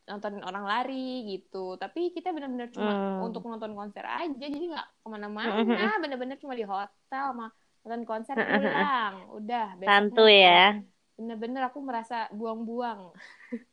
nontonin 0.09 0.41
orang 0.49 0.65
lari 0.71 0.93
gitu 1.31 1.57
tapi 1.81 1.99
kita 2.15 2.27
benar-benar 2.35 2.69
cuma 2.75 2.91
Hmm. 2.97 3.21
untuk 3.25 3.41
nonton 3.45 3.71
konser 3.77 4.05
aja 4.05 4.45
jadi 4.55 4.65
nggak 4.73 4.87
ke 5.03 5.07
mana-mana 5.13 5.85
bener-bener 6.01 6.37
cuma 6.41 6.53
di 6.57 6.65
hotel 6.65 7.23
sama 7.29 7.45
nonton 7.81 8.03
konser 8.03 8.35
pulang 8.35 9.15
udah 9.33 9.67
Santuy 9.81 10.43
ya. 10.43 10.79
bener-bener 11.15 11.61
aku 11.65 11.79
merasa 11.79 12.27
buang-buang 12.31 13.11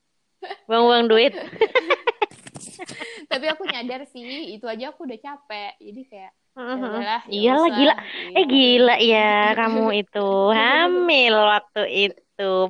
Buang-buang 0.68 1.06
duit. 1.06 1.32
tapi 3.30 3.46
aku 3.48 3.66
nyadar 3.66 4.04
sih 4.06 4.22
itu 4.52 4.66
aja 4.66 4.92
aku 4.92 5.04
udah 5.04 5.18
capek 5.18 5.74
jadi 5.80 6.02
kayak 6.06 6.32
ya 6.56 6.72
udahlah, 6.72 7.22
ya 7.28 7.32
Iyalah 7.36 7.68
gila. 7.68 7.94
gitu. 7.94 8.32
Eh 8.32 8.44
gila 8.46 8.96
ya 8.96 9.30
kamu 9.54 9.84
itu 10.02 10.28
hamil 10.52 11.34
waktu 11.36 11.82
itu. 12.08 12.16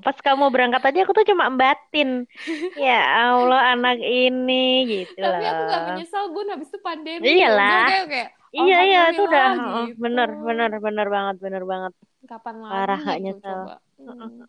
Pas 0.00 0.16
kamu 0.18 0.50
berangkat 0.50 0.82
aja 0.84 0.98
aku 1.02 1.12
tuh 1.12 1.26
cuma 1.26 1.50
batin. 1.50 2.26
Ya 2.74 3.02
Allah 3.30 3.74
anak 3.74 3.98
ini 3.98 4.64
gitu 4.86 5.22
tapi 5.22 5.42
aku 5.44 5.62
gak 5.64 5.80
loh. 5.80 5.86
menyesal 5.92 6.24
bun 6.30 6.46
habis 6.50 6.66
itu 6.66 6.78
pandemi 6.80 7.22
Iyalah. 7.24 7.78
Udah 7.78 7.86
kayak, 7.86 8.06
kayak 8.10 8.30
Iya 8.54 8.78
iya 8.86 9.00
itu 9.12 9.22
udah 9.26 9.46
oh, 9.58 9.84
gitu. 9.90 9.98
bener 10.02 10.28
bener 10.38 10.70
bener 10.78 11.06
banget 11.10 11.36
bener 11.42 11.62
banget. 11.66 11.92
kapan 12.26 12.58
lagi 12.58 12.74
Parah, 12.74 13.02
gitu 13.06 13.22
nyesel. 13.22 13.58
Hmm. 13.96 14.44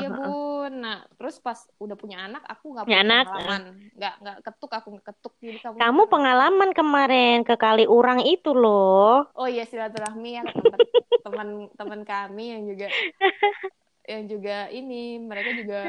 iya 0.00 0.08
bun 0.08 0.72
nah 0.80 0.98
terus 1.20 1.36
pas 1.36 1.60
udah 1.76 1.96
punya 2.00 2.24
anak 2.24 2.42
aku 2.48 2.72
nggak 2.72 2.84
Punya 2.88 3.00
anak, 3.04 3.24
pengalaman 3.28 3.62
nggak 3.92 4.14
nggak 4.24 4.36
ketuk 4.40 4.70
aku 4.72 4.86
nggak 4.96 5.06
ketuk 5.12 5.32
jadi 5.38 5.58
kamu 5.62 5.76
Kamu 5.84 6.02
pengalaman 6.08 6.70
kemarin 6.72 7.36
ke 7.44 7.54
kali 7.60 7.84
urang 7.84 8.24
itu 8.24 8.50
loh. 8.56 9.28
oh 9.36 9.48
iya 9.48 9.68
silaturahmi 9.68 10.30
ya 10.40 10.42
teman 11.28 11.68
teman 11.76 12.00
kami 12.08 12.44
yang 12.56 12.62
juga 12.64 12.88
yang 14.12 14.22
juga 14.28 14.56
ini 14.72 15.20
mereka 15.20 15.50
juga 15.60 15.82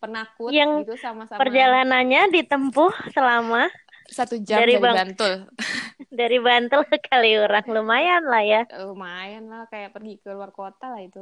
penakut 0.00 0.48
Yang 0.52 0.88
gitu 0.88 0.94
sama-sama 1.00 1.40
Perjalanannya 1.40 2.32
ditempuh 2.32 2.92
selama 3.12 3.68
satu 4.16 4.34
jam 4.48 4.58
dari 4.60 4.72
dari, 4.74 4.82
Bang- 4.84 4.96
Bantul 4.96 5.32
dari 6.18 6.38
Bantul 6.46 6.80
ke 6.90 6.98
Kaliurang 7.06 7.66
lumayan 7.76 8.22
lah 8.32 8.42
ya. 8.52 8.60
lumayan 8.80 9.44
lah 9.52 9.62
kayak 9.72 9.90
pergi 9.94 10.12
ke 10.22 10.28
luar 10.36 10.50
kota 10.58 10.84
lah 10.92 11.00
itu 11.08 11.20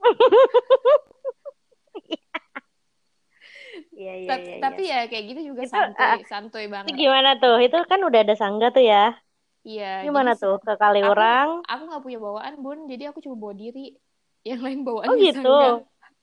Iya 3.98 4.12
iya 4.22 4.30
tapi, 4.30 4.48
iya. 4.48 4.54
tapi 4.62 4.82
iya. 4.86 4.94
ya 5.02 5.08
kayak 5.10 5.24
gitu 5.30 5.40
juga 5.50 5.62
Itu, 5.64 5.74
santuy 5.74 6.04
ah, 6.04 6.18
santuy 6.30 6.64
Itu 6.66 6.70
banget 6.74 6.96
gimana 7.02 7.28
tuh? 7.40 7.54
Itu 7.64 7.76
kan 7.90 8.00
udah 8.08 8.20
ada 8.24 8.34
sangga 8.40 8.66
tuh 8.74 8.84
ya. 8.92 8.96
iya 9.68 9.84
Gimana 10.04 10.30
tuh 10.40 10.54
ke 10.64 10.72
Kaliurang? 10.80 11.50
aku 11.70 11.82
nggak 11.88 12.02
punya 12.04 12.18
bawaan 12.24 12.54
bun 12.64 12.78
jadi 12.90 13.02
aku 13.10 13.18
cuma 13.24 13.36
bawa 13.42 13.54
diri 13.54 13.80
yang 14.48 14.60
lain 14.64 14.80
bawaan 14.86 15.10
Oh, 15.10 15.16
gitu? 15.22 15.48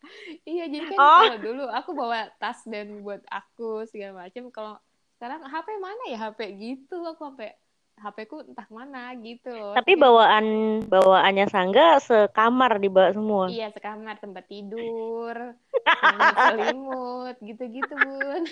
iya 0.50 0.64
jadi 0.74 0.86
kan 0.92 1.00
Oh. 1.00 1.22
kalau 1.24 1.38
dulu 1.46 1.64
aku 1.72 1.92
bawa 1.96 2.18
tas 2.40 2.60
dan 2.68 2.88
buat 3.06 3.22
aku 3.32 3.88
segala 3.92 4.28
macam 4.28 4.44
kalau 4.56 4.74
sekarang 5.20 5.44
HP 5.44 5.68
mana 5.84 6.04
ya 6.08 6.18
HP 6.32 6.40
gitu 6.56 7.04
aku 7.04 7.28
sampai 7.28 7.52
HP 8.00 8.18
ku 8.32 8.40
entah 8.40 8.64
mana 8.72 9.12
gitu. 9.20 9.52
Tapi 9.52 10.00
bawaan 10.00 10.80
bawaannya 10.88 11.52
sangga 11.52 12.00
sekamar 12.00 12.80
dibawa 12.80 13.12
semua. 13.12 13.52
iya 13.52 13.68
sekamar 13.76 14.16
tempat 14.24 14.48
tidur 14.48 15.36
selimut 16.48 17.36
gitu-gitu 17.44 17.92
bun 18.00 18.44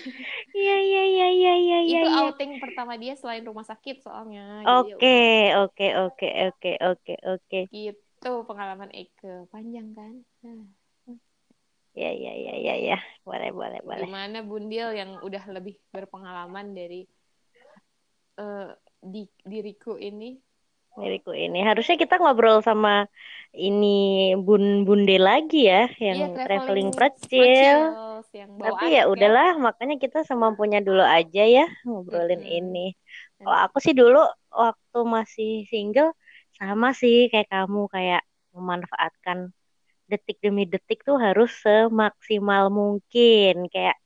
Iya 0.52 0.76
iya 0.84 1.02
iya 1.08 1.28
iya 1.32 1.52
iya 1.56 1.78
iya. 1.80 2.00
itu 2.04 2.08
iya. 2.12 2.20
outing 2.28 2.60
pertama 2.60 3.00
dia 3.00 3.16
selain 3.16 3.40
rumah 3.48 3.64
sakit 3.64 4.04
soalnya 4.04 4.60
Jadi, 4.68 5.00
Oke 5.00 5.16
oke 5.56 5.86
oke 5.96 6.28
oke 6.52 6.70
oke 6.84 7.14
oke. 7.24 7.60
gitu 7.72 8.32
pengalaman 8.44 8.92
Eke 8.92 9.48
panjang 9.48 9.96
kan 9.96 10.12
Nah. 10.44 10.77
Iya 11.98 12.10
iya 12.18 12.32
iya 12.40 12.52
iya 12.62 12.74
iya. 12.82 12.96
Boleh 13.26 13.50
boleh 13.58 13.80
boleh. 13.88 14.06
Gimana 14.06 14.38
Bundil 14.46 14.88
yang 14.94 15.10
udah 15.26 15.44
lebih 15.50 15.74
berpengalaman 15.94 16.66
dari 16.78 17.02
eh, 18.38 18.70
di 19.12 19.22
diriku 19.50 19.92
ini? 20.00 20.30
Diriku 20.98 21.30
ini 21.30 21.58
harusnya 21.62 21.94
kita 21.94 22.18
ngobrol 22.18 22.58
sama 22.58 23.06
ini 23.54 23.86
bun 24.34 24.82
bunde 24.86 25.14
lagi 25.28 25.70
ya 25.70 25.86
yang 26.02 26.18
Iya, 26.26 26.42
traveling 26.42 26.90
traveling 26.90 27.54
yang 27.62 27.82
Tapi 28.58 28.84
ya 28.98 29.02
udahlah, 29.12 29.48
makanya 29.66 29.96
kita 30.02 30.18
semampunya 30.26 30.78
dulu 30.82 31.02
aja 31.02 31.42
ya 31.46 31.64
ngobrolin 31.86 32.42
Mm-mm. 32.42 32.56
ini. 32.58 32.86
Kalau 33.38 33.58
aku 33.66 33.78
sih 33.84 33.94
dulu 33.94 34.18
waktu 34.50 34.98
masih 35.16 35.50
single 35.70 36.10
sama 36.58 36.88
sih 37.00 37.30
kayak 37.30 37.46
kamu 37.54 37.80
kayak 37.94 38.20
memanfaatkan 38.54 39.38
detik 40.12 40.36
demi 40.44 40.62
detik 40.72 40.98
tuh 41.08 41.16
harus 41.26 41.48
semaksimal 41.64 42.64
mungkin. 42.80 43.54
Kayak 43.72 43.96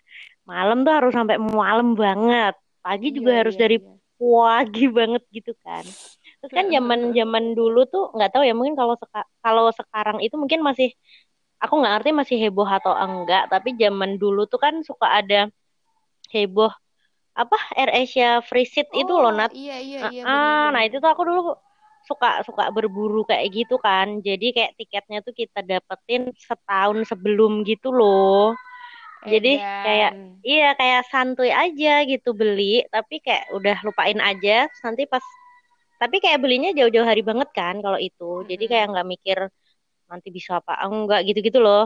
malam 0.51 0.77
tuh 0.87 0.93
harus 0.99 1.13
sampai 1.19 1.37
malam 1.41 1.89
banget. 2.03 2.55
Pagi 2.85 3.09
juga 3.17 3.31
Iya, 3.33 3.41
harus 3.41 3.55
iya, 3.55 3.63
dari 3.63 3.77
iya. 3.79 3.93
pagi 4.19 4.85
banget 4.99 5.23
gitu 5.37 5.53
kan. 5.65 5.85
Terus 6.41 6.53
kan 6.59 6.67
zaman 6.75 7.01
zaman 7.19 7.45
dulu 7.59 7.79
tuh 7.93 8.03
nggak 8.15 8.31
tahu 8.35 8.43
ya 8.49 8.55
mungkin 8.59 8.75
kalau 8.81 8.95
seka- 9.03 9.31
kalau 9.45 9.65
sekarang 9.79 10.19
itu 10.25 10.35
mungkin 10.43 10.61
masih 10.69 10.89
aku 11.63 11.73
nggak 11.79 11.93
ngerti 11.95 12.11
masih 12.21 12.37
heboh 12.43 12.69
atau 12.79 12.93
enggak. 13.05 13.43
Tapi 13.53 13.69
zaman 13.83 14.11
dulu 14.23 14.41
tuh 14.53 14.59
kan 14.65 14.75
suka 14.89 15.07
ada 15.21 15.49
heboh 16.35 16.73
apa 17.43 17.57
Air 17.79 17.91
Asia 18.03 18.29
Free 18.49 18.69
Seat 18.69 18.89
itu 18.93 19.13
loh 19.23 19.33
Oh, 19.33 19.37
Nat. 19.39 19.53
Iya, 19.55 19.77
iya, 19.89 19.99
iya. 20.13 20.23
Ah, 20.27 20.71
nah 20.75 20.83
benar-benar. 20.83 20.87
itu 20.87 20.97
tuh 21.03 21.11
aku 21.13 21.23
dulu 21.29 21.41
suka 22.09 22.29
suka 22.49 22.65
berburu 22.77 23.19
kayak 23.31 23.47
gitu 23.57 23.75
kan. 23.87 24.07
Jadi 24.27 24.45
kayak 24.57 24.73
tiketnya 24.79 25.19
tuh 25.27 25.35
kita 25.41 25.59
dapetin 25.71 26.23
setahun 26.49 26.99
sebelum 27.11 27.53
gitu 27.69 27.89
loh. 27.99 28.55
Jadi 29.33 29.49
kayak 29.85 30.13
Edan. 30.13 30.45
iya 30.49 30.65
kayak 30.81 31.01
santuy 31.13 31.51
aja 31.63 31.89
gitu 32.11 32.29
beli, 32.41 32.63
tapi 32.95 33.15
kayak 33.27 33.45
udah 33.57 33.77
lupain 33.87 34.19
aja. 34.29 34.51
Terus 34.71 34.83
Nanti 34.89 35.03
pas 35.13 35.25
tapi 36.03 36.17
kayak 36.25 36.39
belinya 36.43 36.71
jauh-jauh 36.79 37.07
hari 37.11 37.23
banget 37.31 37.49
kan 37.59 37.75
kalau 37.85 37.99
itu. 38.07 38.25
Jadi 38.51 38.65
Mm-mm. 38.65 38.73
kayak 38.73 38.87
nggak 38.93 39.07
mikir 39.13 39.39
nanti 40.11 40.29
bisa 40.37 40.53
apa 40.61 40.73
enggak 40.87 41.21
gitu-gitu 41.29 41.59
loh. 41.67 41.83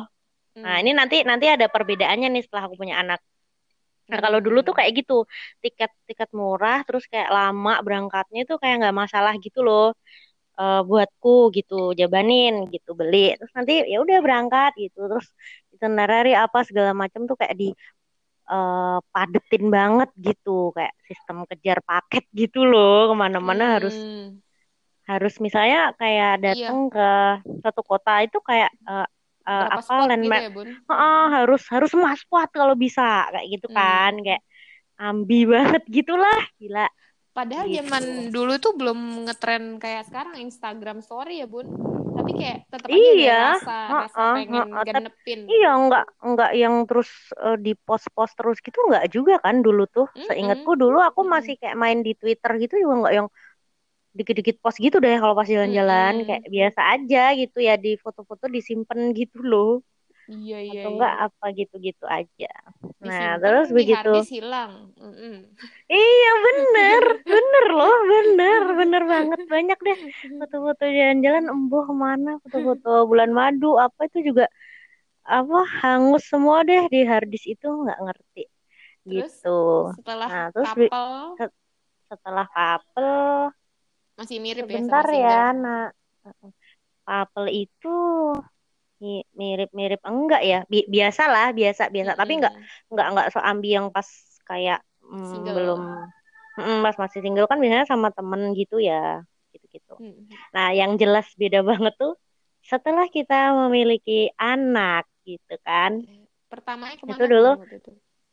Nah, 0.65 0.75
Hmm. 0.75 0.83
ini 0.83 0.91
nanti 0.99 1.17
nanti 1.31 1.47
ada 1.55 1.67
perbedaannya 1.75 2.29
nih 2.35 2.43
setelah 2.47 2.65
aku 2.69 2.77
punya 2.83 2.97
anak. 3.03 3.21
Nah, 4.11 4.19
kalau 4.25 4.39
dulu 4.45 4.59
tuh 4.67 4.75
kayak 4.79 4.93
gitu, 4.99 5.15
tiket 5.63 5.91
tiket 6.09 6.31
murah, 6.41 6.79
terus 6.87 7.05
kayak 7.13 7.31
lama 7.37 7.73
berangkatnya 7.87 8.41
tuh 8.51 8.57
kayak 8.63 8.75
nggak 8.83 8.97
masalah 9.03 9.35
gitu 9.45 9.61
loh. 9.67 9.85
Eh, 10.61 10.81
buatku 10.89 11.53
gitu, 11.57 11.75
jabanin 12.01 12.55
gitu, 12.75 12.91
beli. 13.01 13.37
Terus 13.39 13.53
nanti 13.57 13.73
ya 13.93 13.97
udah 14.05 14.19
berangkat 14.25 14.71
gitu. 14.83 14.99
Terus 15.11 15.27
itinerary 15.75 16.33
apa 16.45 16.59
segala 16.69 16.91
macam 17.03 17.21
tuh 17.31 17.37
kayak 17.41 17.55
di 17.61 17.67
eh, 18.53 18.99
padetin 19.15 19.65
banget 19.77 20.09
gitu, 20.27 20.51
kayak 20.77 20.95
sistem 21.09 21.37
kejar 21.51 21.79
paket 21.89 22.25
gitu 22.41 22.59
loh, 22.71 23.11
ke 23.11 23.15
mana-mana 23.23 23.65
harus 23.79 23.95
Hmm. 23.95 24.39
harus 25.07 25.35
misalnya 25.39 25.95
kayak 26.01 26.31
Iya. 26.43 26.45
datang 26.47 26.79
ke 26.91 27.07
satu 27.63 27.81
kota 27.87 28.13
itu 28.27 28.39
kayak 28.43 28.71
eh, 28.91 29.07
Berapa 29.59 29.81
apa 29.81 29.91
spot 29.91 30.11
gitu 30.25 30.39
landmark 30.39 30.45
ya, 30.45 30.51
Bun? 30.57 30.71
Heeh, 30.91 31.21
harus 31.37 31.61
harus 31.73 31.89
semua 31.95 32.13
spot 32.23 32.49
kalau 32.59 32.75
bisa 32.85 33.03
kayak 33.33 33.47
gitu 33.55 33.67
kan 33.77 34.13
Hmm. 34.13 34.25
kayak 34.25 34.43
ambi 35.03 35.37
banget 35.55 35.83
gitulah 35.97 36.39
gila 36.61 36.83
Padahal 37.37 37.67
gitu 37.71 37.79
zaman 37.79 38.05
dulu 38.35 38.53
tuh 38.65 38.73
belum 38.81 38.99
ngetren 39.29 39.65
kayak 39.83 40.03
sekarang 40.09 40.35
Instagram 40.47 40.99
Story 41.07 41.35
ya, 41.45 41.47
Bun. 41.53 41.69
Tapi 42.17 42.31
kayak 42.39 42.59
tetap 42.73 42.91
aja 42.97 43.13
iya 43.15 43.33
rasa 43.45 43.77
rasa 44.01 44.23
heeh, 44.23 44.35
pengen. 44.35 44.65
Tapi 44.73 45.01
genepin. 45.05 45.41
iya 45.51 45.67
nggak 45.85 46.03
nggak 46.31 46.51
yang 46.63 46.75
terus 46.89 47.09
eh, 47.45 47.57
di 47.65 47.71
post-post 47.87 48.33
terus 48.39 48.57
gitu 48.67 48.79
nggak 48.89 49.05
juga 49.15 49.33
kan 49.45 49.57
dulu 49.67 49.83
tuh 49.95 50.07
Mm-mm. 50.17 50.27
seingatku 50.29 50.71
dulu 50.83 50.97
aku 51.09 51.21
masih 51.35 51.55
kayak 51.61 51.77
main 51.83 51.99
di 52.07 52.13
Twitter 52.21 52.51
gitu 52.63 52.75
juga 52.83 52.95
nggak 53.03 53.15
yang 53.19 53.29
dikit-dikit 54.17 54.57
post 54.65 54.79
gitu 54.81 54.97
deh 55.05 55.15
kalau 55.21 55.35
pas 55.37 55.45
jalan-jalan 55.45 56.25
kayak 56.25 56.45
biasa 56.49 56.81
aja 56.97 57.23
gitu 57.37 57.59
ya 57.61 57.75
di 57.77 58.01
foto-foto 58.01 58.49
disimpan 58.49 59.13
gitu 59.13 59.39
loh. 59.45 59.85
Iya, 60.27 60.59
iya, 60.59 60.83
atau 60.83 60.89
iya. 60.91 60.95
enggak 60.99 61.15
apa 61.31 61.47
gitu-gitu 61.55 62.05
aja. 62.09 62.51
Nah 62.83 63.39
Disimpan 63.39 63.39
terus 63.39 63.69
di 63.71 63.75
begitu. 63.79 64.11
hilang. 64.27 64.73
Mm-mm. 64.99 65.35
Iya 65.87 66.31
bener, 66.47 67.03
bener 67.31 67.65
loh, 67.79 67.97
bener, 68.11 68.63
bener 68.75 69.03
banget. 69.07 69.41
Banyak 69.47 69.79
deh 69.87 69.97
foto-foto 70.43 70.83
jalan-jalan. 70.83 71.45
Embuh 71.47 71.83
ke 71.87 71.95
mana, 71.95 72.31
foto-foto 72.43 73.07
bulan 73.07 73.31
madu 73.31 73.79
apa 73.79 74.11
itu 74.11 74.35
juga 74.35 74.51
apa 75.27 75.59
hangus 75.83 76.23
semua 76.27 76.67
deh 76.67 76.83
di 76.91 77.07
harddisk 77.07 77.47
itu 77.55 77.67
nggak 77.71 77.99
ngerti. 78.03 78.43
Terus 79.07 79.31
gitu. 79.39 79.59
setelah 79.95 80.27
Nah 80.27 80.45
terus 80.51 80.71
setelah 82.07 82.47
couple 82.51 83.55
masih 84.19 84.39
mirip 84.45 84.67
ya 84.75 84.81
sama 84.89 85.03
sebentar 85.03 85.07
single. 85.11 85.45
ya, 85.45 85.53
nak 85.63 85.87
couple 87.07 87.49
itu 87.65 87.89
mi- 89.03 89.27
mirip-mirip 89.41 90.01
enggak 90.11 90.41
ya, 90.51 90.57
Bi- 90.73 90.89
biasa 90.95 91.23
lah, 91.33 91.47
biasa 91.59 91.83
biasa, 91.95 92.13
tapi 92.21 92.33
enggak 92.41 92.55
Mm-mm. 92.55 92.69
nggak 92.93 93.07
nggak 93.13 93.27
so 93.35 93.39
ambi 93.51 93.69
yang 93.77 93.87
pas 93.97 94.09
kayak 94.49 94.79
mm, 95.05 95.31
Single. 95.31 95.57
belum 95.57 95.81
mm, 96.61 96.77
pas 96.85 96.97
masih 97.03 97.21
single 97.25 97.47
kan 97.51 97.59
biasanya 97.63 97.87
sama 97.93 98.09
temen 98.17 98.41
gitu 98.61 98.77
ya 98.91 99.23
gitu-gitu. 99.53 99.93
Mm. 100.01 100.39
Nah 100.55 100.67
yang 100.81 100.93
jelas 101.03 101.27
beda 101.41 101.61
banget 101.71 101.95
tuh 102.03 102.13
setelah 102.71 103.07
kita 103.17 103.35
memiliki 103.67 104.13
anak 104.43 105.05
gitu 105.29 105.55
kan. 105.67 105.93
Pertamanya 106.53 106.97
Itu 107.03 107.13
ke 107.13 107.13
mana 107.13 107.27
dulu 107.33 107.49
Bun, 107.49 107.55
waktu 107.63 107.75
itu? 107.81 107.93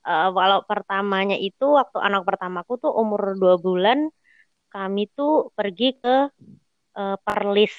eh, 0.09 0.27
kalau 0.37 0.59
pertamanya 0.69 1.35
itu 1.47 1.65
waktu 1.79 1.97
anak 2.07 2.21
pertamaku 2.29 2.73
tuh 2.83 2.91
umur 3.01 3.21
dua 3.41 3.55
bulan 3.65 3.99
kami 4.73 5.05
tuh 5.13 5.53
pergi 5.53 5.93
ke 6.01 6.15
eh, 6.97 7.17
Perlis. 7.21 7.75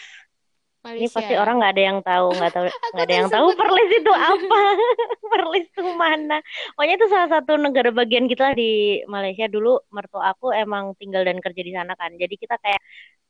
Ini 0.94 1.10
pasti 1.10 1.34
Malaysia. 1.34 1.42
orang 1.42 1.54
nggak 1.58 1.72
ada 1.74 1.84
yang 1.90 2.00
tahu, 2.04 2.26
nggak 2.38 2.52
tahu, 2.54 2.66
nggak 2.94 3.06
ada 3.08 3.14
yang 3.18 3.28
tahu 3.32 3.46
Perlis 3.60 3.90
itu 3.98 4.12
apa. 4.14 4.62
Perlis 5.32 5.66
itu 5.66 5.84
mana? 5.98 6.38
Pokoknya 6.78 6.94
itu 7.00 7.06
salah 7.10 7.28
satu 7.34 7.52
negara 7.58 7.90
bagian 7.90 8.30
kita 8.30 8.54
di 8.54 9.02
Malaysia 9.10 9.50
dulu. 9.50 9.83
Mertua 9.90 10.30
aku 10.37 10.54
emang 10.54 10.94
tinggal 11.00 11.26
dan 11.26 11.42
kerja 11.42 11.62
di 11.66 11.72
sana 11.74 11.98
kan. 11.98 12.14
Jadi 12.14 12.35
kita 12.38 12.57
kayak 12.62 12.78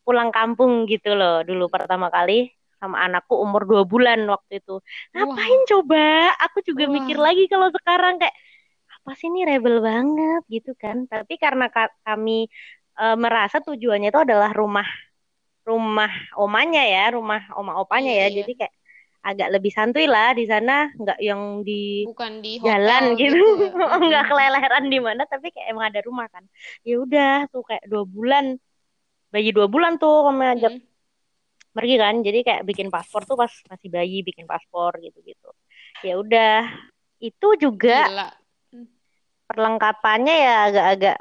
pulang 0.05 0.29
kampung 0.29 0.85
gitu 0.85 1.17
loh 1.17 1.41
dulu 1.49 1.73
pertama 1.73 2.13
kali 2.13 2.53
sama 2.77 3.01
anakku 3.09 3.41
umur 3.41 3.65
dua 3.65 3.83
bulan 3.89 4.21
waktu 4.29 4.61
itu. 4.61 4.77
Ngapain 5.17 5.61
Wah, 5.65 5.69
coba? 5.73 6.07
Aku 6.51 6.61
juga 6.61 6.85
mikir 6.85 7.17
wah. 7.17 7.33
lagi 7.33 7.49
kalau 7.49 7.73
sekarang 7.73 8.21
kayak 8.21 8.37
apa 9.01 9.11
sih 9.17 9.33
ini 9.33 9.49
rebel 9.49 9.81
banget 9.81 10.43
gitu 10.53 10.77
kan. 10.77 11.09
Tapi 11.09 11.41
karena 11.41 11.73
ka- 11.73 11.97
kami 12.05 12.45
eh, 13.01 13.17
merasa 13.25 13.57
tujuannya 13.67 14.09
itu 14.13 14.21
adalah 14.27 14.51
rumah 14.61 14.87
rumah 15.71 16.11
omanya 16.43 16.81
ya, 16.95 17.01
rumah 17.17 17.41
oma 17.59 17.73
opanya 17.83 18.11
Iya, 18.11 18.23
ya. 18.23 18.27
iya. 18.31 18.39
Jadi 18.39 18.53
kayak 18.61 18.75
agak 19.29 19.49
lebih 19.55 19.73
santuy 19.79 20.05
lah 20.15 20.29
di 20.39 20.45
sana, 20.53 20.73
nggak 21.01 21.19
yang 21.29 21.43
di 21.69 21.73
Bukan 22.05 22.33
di 22.45 22.53
jalan 22.67 23.03
hotel 23.05 23.05
gitu, 23.21 23.37
gitu 23.37 23.51
ya. 23.61 23.73
nggak 24.09 24.25
Mm-mm. 24.25 24.31
keleleran 24.31 24.85
di 24.93 24.99
mana, 25.07 25.23
tapi 25.33 25.47
kayak 25.55 25.67
emang 25.73 25.87
ada 25.91 26.01
rumah 26.09 26.27
kan. 26.35 26.45
Ya 26.89 26.95
udah 27.05 27.31
tuh 27.53 27.63
kayak 27.69 27.85
dua 27.93 28.05
bulan, 28.15 28.45
bayi 29.35 29.49
dua 29.57 29.67
bulan 29.75 29.93
tuh 30.03 30.15
kami 30.29 30.45
ajak 30.55 30.73
Mm-mm. 30.73 30.83
pergi 31.77 31.95
kan. 32.03 32.15
Jadi 32.27 32.39
kayak 32.47 32.63
bikin 32.69 32.89
paspor 32.95 33.23
tuh 33.29 33.37
pas 33.43 33.53
masih 33.71 33.89
bayi 33.97 34.17
bikin 34.29 34.47
paspor 34.51 34.93
gitu-gitu. 35.05 35.49
Ya 36.07 36.13
udah, 36.23 36.55
itu 37.23 37.47
juga 37.65 37.93
Gila. 37.95 38.29
Perlengkapannya 39.49 40.35
ya 40.47 40.53
agak-agak 40.69 41.17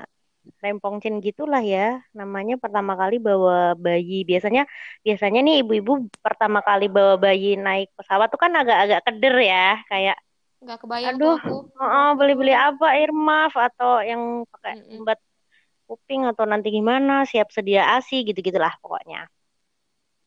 remponcin 0.64 1.14
gitulah 1.26 1.62
ya. 1.74 1.80
Namanya 2.20 2.54
pertama 2.64 2.94
kali 3.02 3.16
bawa 3.28 3.54
bayi. 3.86 4.14
Biasanya 4.30 4.62
biasanya 5.06 5.40
nih 5.46 5.56
ibu-ibu 5.62 5.92
pertama 6.26 6.60
kali 6.68 6.86
bawa 6.96 7.14
bayi 7.24 7.48
naik 7.66 7.88
pesawat 7.98 8.28
tuh 8.34 8.40
kan 8.44 8.52
agak-agak 8.62 9.00
keder 9.08 9.36
ya. 9.52 9.64
Kayak 9.92 10.18
Nggak 10.64 10.78
kebayang 10.82 11.16
tuh 11.20 11.30
aduh 11.30 11.36
aku. 11.38 11.58
oh, 11.84 12.10
beli-beli 12.20 12.54
apa 12.56 12.86
air 12.96 13.10
muff 13.12 13.54
atau 13.68 14.00
yang 14.10 14.22
pakai 14.52 14.74
Mm-mm. 14.78 15.00
obat 15.04 15.20
kuping 15.88 16.22
atau 16.32 16.44
nanti 16.52 16.68
gimana 16.78 17.14
siap 17.30 17.48
sedia 17.56 17.82
ASI 17.96 18.16
gitu-gitulah 18.28 18.74
pokoknya. 18.84 19.28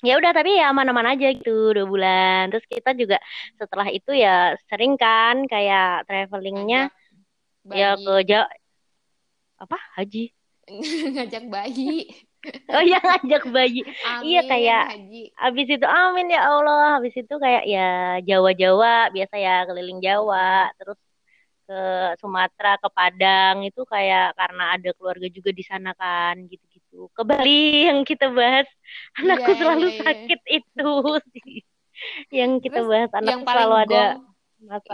Ya 0.04 0.12
udah 0.20 0.30
tapi 0.36 0.50
ya 0.60 0.64
aman-aman 0.70 1.16
aja 1.16 1.26
gitu 1.32 1.72
dua 1.76 1.86
bulan. 1.92 2.40
Terus 2.52 2.66
kita 2.68 2.90
juga 3.00 3.16
setelah 3.60 3.88
itu 3.96 4.10
ya 4.12 4.54
sering 4.68 4.92
kan 5.02 5.36
kayak 5.52 6.04
travelingnya 6.06 6.78
Ngajak 7.66 7.72
ya 7.78 7.86
bayi. 7.96 8.04
ke 8.04 8.12
Ja- 8.30 8.50
apa 9.62 9.76
haji 9.96 10.18
Ngajak 11.14 11.44
bayi. 11.52 12.10
Oh 12.74 12.82
iya 12.82 12.98
ngajak 13.06 13.42
bayi. 13.54 13.78
Iya 14.26 14.40
Amin, 14.42 14.50
kayak 14.50 14.82
Haji. 14.90 15.22
abis 15.46 15.66
itu 15.74 15.86
amin 15.86 16.26
ya 16.34 16.40
Allah. 16.50 16.98
Habis 16.98 17.14
itu 17.20 17.34
kayak 17.44 17.62
ya 17.72 17.80
Jawa-Jawa 18.28 18.88
biasa 19.14 19.34
ya 19.46 19.52
keliling 19.68 19.98
Jawa, 20.06 20.70
terus 20.78 20.98
ke 21.66 21.74
Sumatera, 22.22 22.70
ke 22.82 22.88
Padang 22.96 23.56
itu 23.68 23.80
kayak 23.92 24.24
karena 24.38 24.62
ada 24.74 24.88
keluarga 24.96 25.28
juga 25.36 25.50
di 25.58 25.64
sana 25.70 25.90
kan 26.00 26.34
gitu-gitu. 26.50 27.10
Ke 27.16 27.22
Bali 27.30 27.50
yang 27.90 28.00
kita 28.10 28.26
bahas, 28.38 28.68
anakku 29.18 29.50
Iya, 29.50 29.58
selalu 29.60 29.86
iya, 29.86 29.96
iya. 29.96 30.02
sakit 30.02 30.40
itu 30.58 30.84
sih. 31.34 31.52
Yang 32.38 32.50
kita 32.64 32.78
Terus 32.78 32.88
bahas 32.90 33.10
yang 33.28 33.40
anakku 33.40 33.44
paling 33.48 33.66
selalu 33.66 33.74
ada 33.84 34.04
gong, 34.14 34.14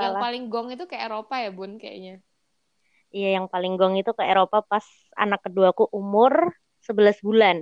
yang 0.02 0.14
masalah. 0.14 0.20
paling 0.22 0.42
gong 0.52 0.68
itu 0.74 0.84
ke 0.90 0.96
Eropa 1.04 1.34
ya, 1.44 1.50
Bun, 1.56 1.72
kayaknya. 1.82 2.12
Iya 3.16 3.28
yang 3.36 3.46
paling 3.52 3.72
gong 3.80 3.94
itu 4.00 4.10
ke 4.18 4.24
Eropa 4.24 4.56
pas 4.70 4.86
anak 5.22 5.40
keduaku 5.44 5.84
umur 5.92 6.32
11 6.86 7.18
bulan. 7.26 7.56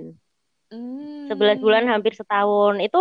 11 1.27 1.59
bulan 1.65 1.83
Hmm. 1.85 1.91
hampir 1.91 2.13
setahun. 2.15 2.79
Itu 2.87 2.99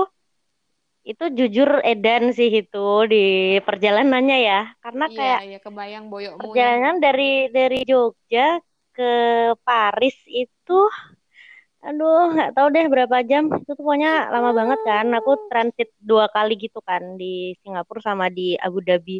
itu 1.10 1.24
jujur 1.38 1.80
edan 1.90 2.24
sih 2.36 2.50
itu 2.60 2.86
di 3.12 3.22
perjalanannya 3.66 4.38
ya. 4.48 4.60
Karena 4.84 5.04
Iya, 5.08 5.16
kayak 5.18 5.40
iya, 5.48 5.58
kebayang 5.64 6.04
boyokmu 6.12 6.36
yang 6.36 6.40
perjalanan 6.52 6.96
dari 7.04 7.30
dari 7.56 7.78
Jogja 7.90 8.60
ke 8.96 9.12
Paris 9.64 10.16
itu 10.28 10.78
aduh 11.86 12.36
nggak 12.36 12.50
tahu 12.56 12.66
deh 12.74 12.86
berapa 12.92 13.16
jam. 13.30 13.44
Itu 13.62 13.72
tuh 13.78 13.84
pokoknya 13.86 14.10
lama 14.34 14.50
banget 14.58 14.78
kan. 14.88 15.06
Aku 15.18 15.30
transit 15.50 15.88
dua 16.10 16.24
kali 16.34 16.52
gitu 16.64 16.78
kan 16.88 17.02
di 17.20 17.56
Singapura 17.64 18.00
sama 18.08 18.26
di 18.28 18.42
Abu 18.60 18.78
Dhabi. 18.86 19.18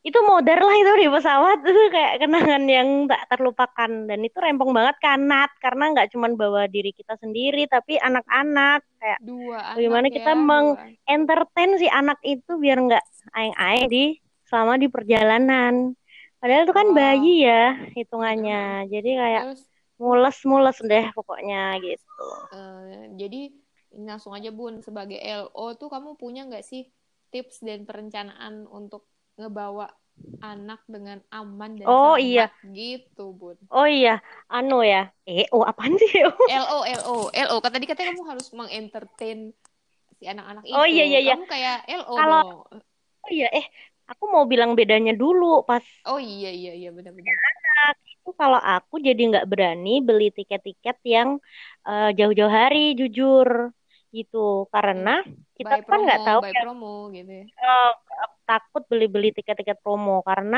Itu 0.00 0.16
modar 0.24 0.56
lah 0.64 0.76
itu 0.80 0.92
di 0.96 1.06
pesawat 1.12 1.58
itu 1.68 1.82
kayak 1.92 2.24
kenangan 2.24 2.64
yang 2.64 2.88
tak 3.04 3.28
terlupakan 3.28 3.90
dan 4.08 4.18
itu 4.24 4.36
rempong 4.40 4.72
banget 4.72 4.96
kanat 5.00 5.50
karena 5.60 5.84
nggak 5.92 6.08
cuman 6.16 6.32
bawa 6.40 6.62
diri 6.72 6.96
kita 6.96 7.20
sendiri 7.20 7.68
tapi 7.68 8.00
anak-anak 8.00 8.80
kayak 8.96 9.20
dua 9.20 9.76
bagaimana 9.76 10.08
anak 10.08 10.16
kita 10.16 10.32
ya, 10.32 10.40
meng 10.40 10.66
dua. 10.72 10.86
entertain 11.04 11.70
si 11.76 11.86
anak 11.92 12.18
itu 12.24 12.52
biar 12.56 12.78
nggak 12.80 13.04
aing-aing 13.36 13.86
di 13.92 14.04
selama 14.48 14.80
di 14.80 14.88
perjalanan. 14.90 15.94
Padahal 16.40 16.64
itu 16.64 16.74
kan 16.74 16.88
Wah. 16.90 16.96
bayi 16.96 17.34
ya 17.44 17.64
hitungannya. 17.92 18.88
Jadi 18.88 19.10
kayak 19.14 19.42
Terus 19.52 19.62
mules-mules 20.00 20.80
deh 20.80 21.06
pokoknya 21.12 21.76
gitu. 21.84 22.26
eh, 22.56 23.12
jadi 23.20 23.40
langsung 24.00 24.32
aja 24.32 24.48
Bun, 24.48 24.80
sebagai 24.80 25.20
LO 25.20 25.76
tuh 25.76 25.92
kamu 25.92 26.16
punya 26.16 26.48
nggak 26.48 26.64
sih 26.64 26.88
tips 27.28 27.60
dan 27.62 27.84
perencanaan 27.84 28.64
untuk 28.64 29.09
ngebawa 29.38 29.86
anak 30.40 30.80
dengan 30.88 31.18
aman 31.32 31.72
dan 31.80 31.88
Oh 31.88 32.16
selamat 32.16 32.20
iya, 32.20 32.42
gitu, 32.72 33.24
Bun. 33.36 33.56
oh 33.72 33.86
iya, 33.86 34.10
anu 34.50 34.74
ya. 34.84 34.98
Eh, 35.28 35.46
oh 35.54 35.62
apaan 35.70 35.94
sih? 36.00 36.10
LO, 36.62 36.78
LO, 36.84 37.16
LO. 37.32 37.56
Kan 37.62 37.70
tadi 37.74 37.86
katanya 37.88 38.10
kamu 38.16 38.24
harus 38.30 38.46
mengentertain 38.56 39.38
si 40.18 40.24
anak-anak 40.28 40.64
Oh 40.76 40.86
iya 40.86 41.02
itu. 41.04 41.10
iya 41.10 41.18
iya. 41.24 41.32
Kamu 41.36 41.46
kayak 41.48 41.76
LO 41.88 42.14
Kalau 42.18 42.40
dong. 42.40 42.82
oh 43.24 43.30
iya 43.30 43.46
eh 43.58 43.66
aku 44.10 44.24
mau 44.32 44.44
bilang 44.52 44.70
bedanya 44.78 45.12
dulu 45.14 45.62
pas 45.68 45.84
Oh 46.08 46.18
iya 46.18 46.50
iya 46.50 46.72
iya 46.80 46.88
benar-benar. 46.96 47.36
itu 48.12 48.30
kalau 48.40 48.60
aku 48.60 48.94
jadi 49.06 49.20
nggak 49.30 49.46
berani 49.50 49.90
beli 50.06 50.24
tiket-tiket 50.36 50.96
yang 51.14 51.28
eh, 51.88 52.08
jauh-jauh 52.18 52.52
hari 52.60 52.78
jujur 52.98 53.48
gitu. 54.18 54.38
Karena 54.74 55.10
kita 55.58 55.74
By 55.76 55.80
kan 55.90 56.00
nggak 56.06 56.20
tahu 56.26 56.40
by 56.42 56.52
ya 56.56 56.62
promo 56.62 56.92
gitu 57.16 57.32
ya. 57.40 57.46
eh, 57.64 57.90
takut 58.48 58.82
beli-beli 58.90 59.28
tiket-tiket 59.36 59.78
promo. 59.84 60.12
Karena 60.28 60.56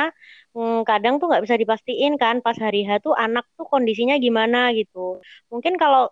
mm, 0.56 0.86
kadang 0.88 1.14
tuh 1.20 1.26
nggak 1.30 1.42
bisa 1.46 1.56
dipastiin 1.62 2.14
kan 2.22 2.36
pas 2.44 2.56
hari 2.64 2.78
H 2.88 2.90
tuh 3.06 3.14
anak 3.24 3.44
tuh 3.58 3.66
kondisinya 3.72 4.16
gimana 4.26 4.58
gitu. 4.78 5.20
Mungkin 5.52 5.74
kalau 5.82 6.02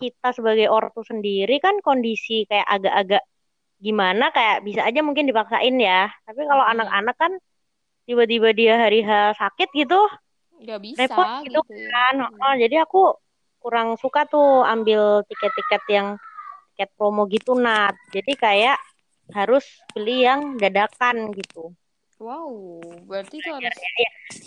kita 0.00 0.28
sebagai 0.36 0.68
ortu 0.76 1.00
sendiri 1.10 1.54
kan 1.64 1.74
kondisi 1.86 2.32
kayak 2.50 2.66
agak-agak 2.74 3.22
gimana 3.86 4.24
kayak 4.36 4.56
bisa 4.66 4.80
aja 4.88 5.00
mungkin 5.06 5.26
dipaksain 5.30 5.76
ya. 5.88 6.10
Tapi 6.26 6.40
kalau 6.50 6.64
anak-anak 6.72 7.16
kan 7.22 7.32
tiba-tiba 8.08 8.48
dia 8.58 8.72
hari 8.84 9.00
H 9.08 9.10
sakit 9.40 9.68
gitu 9.80 9.96
Nggak 10.62 10.80
bisa 10.86 11.04
repot 11.08 11.28
gitu 11.44 11.60
gitu 11.62 11.74
ya. 11.86 11.92
kan. 11.92 12.14
Mm. 12.18 12.40
Oh, 12.44 12.54
jadi 12.62 12.76
aku 12.84 12.98
kurang 13.62 13.88
suka 14.02 14.20
tuh 14.32 14.62
ambil 14.72 15.24
tiket-tiket 15.28 15.82
yang 15.96 16.08
tiket 16.74 16.90
promo 16.98 17.30
gitu 17.30 17.54
Nat. 17.54 17.94
Jadi 18.10 18.34
kayak 18.34 18.76
harus 19.30 19.62
beli 19.94 20.26
yang 20.26 20.58
dadakan 20.58 21.30
gitu. 21.32 21.70
Wow, 22.18 22.82
berarti 23.06 23.38
itu 23.38 23.50
harus 23.50 23.74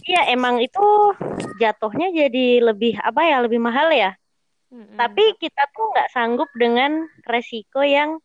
Iya 0.07 0.21
emang 0.35 0.59
itu 0.63 0.83
jatuhnya 1.59 2.11
jadi 2.11 2.63
lebih 2.63 2.99
apa 2.99 3.21
ya 3.27 3.43
lebih 3.43 3.59
mahal 3.63 3.91
ya. 3.91 4.11
Mm-mm. 4.67 4.99
tapi 4.99 5.23
kita 5.39 5.63
tuh 5.71 5.95
nggak 5.95 6.11
sanggup 6.11 6.49
dengan 6.59 7.07
resiko 7.23 7.79
yang 7.87 8.19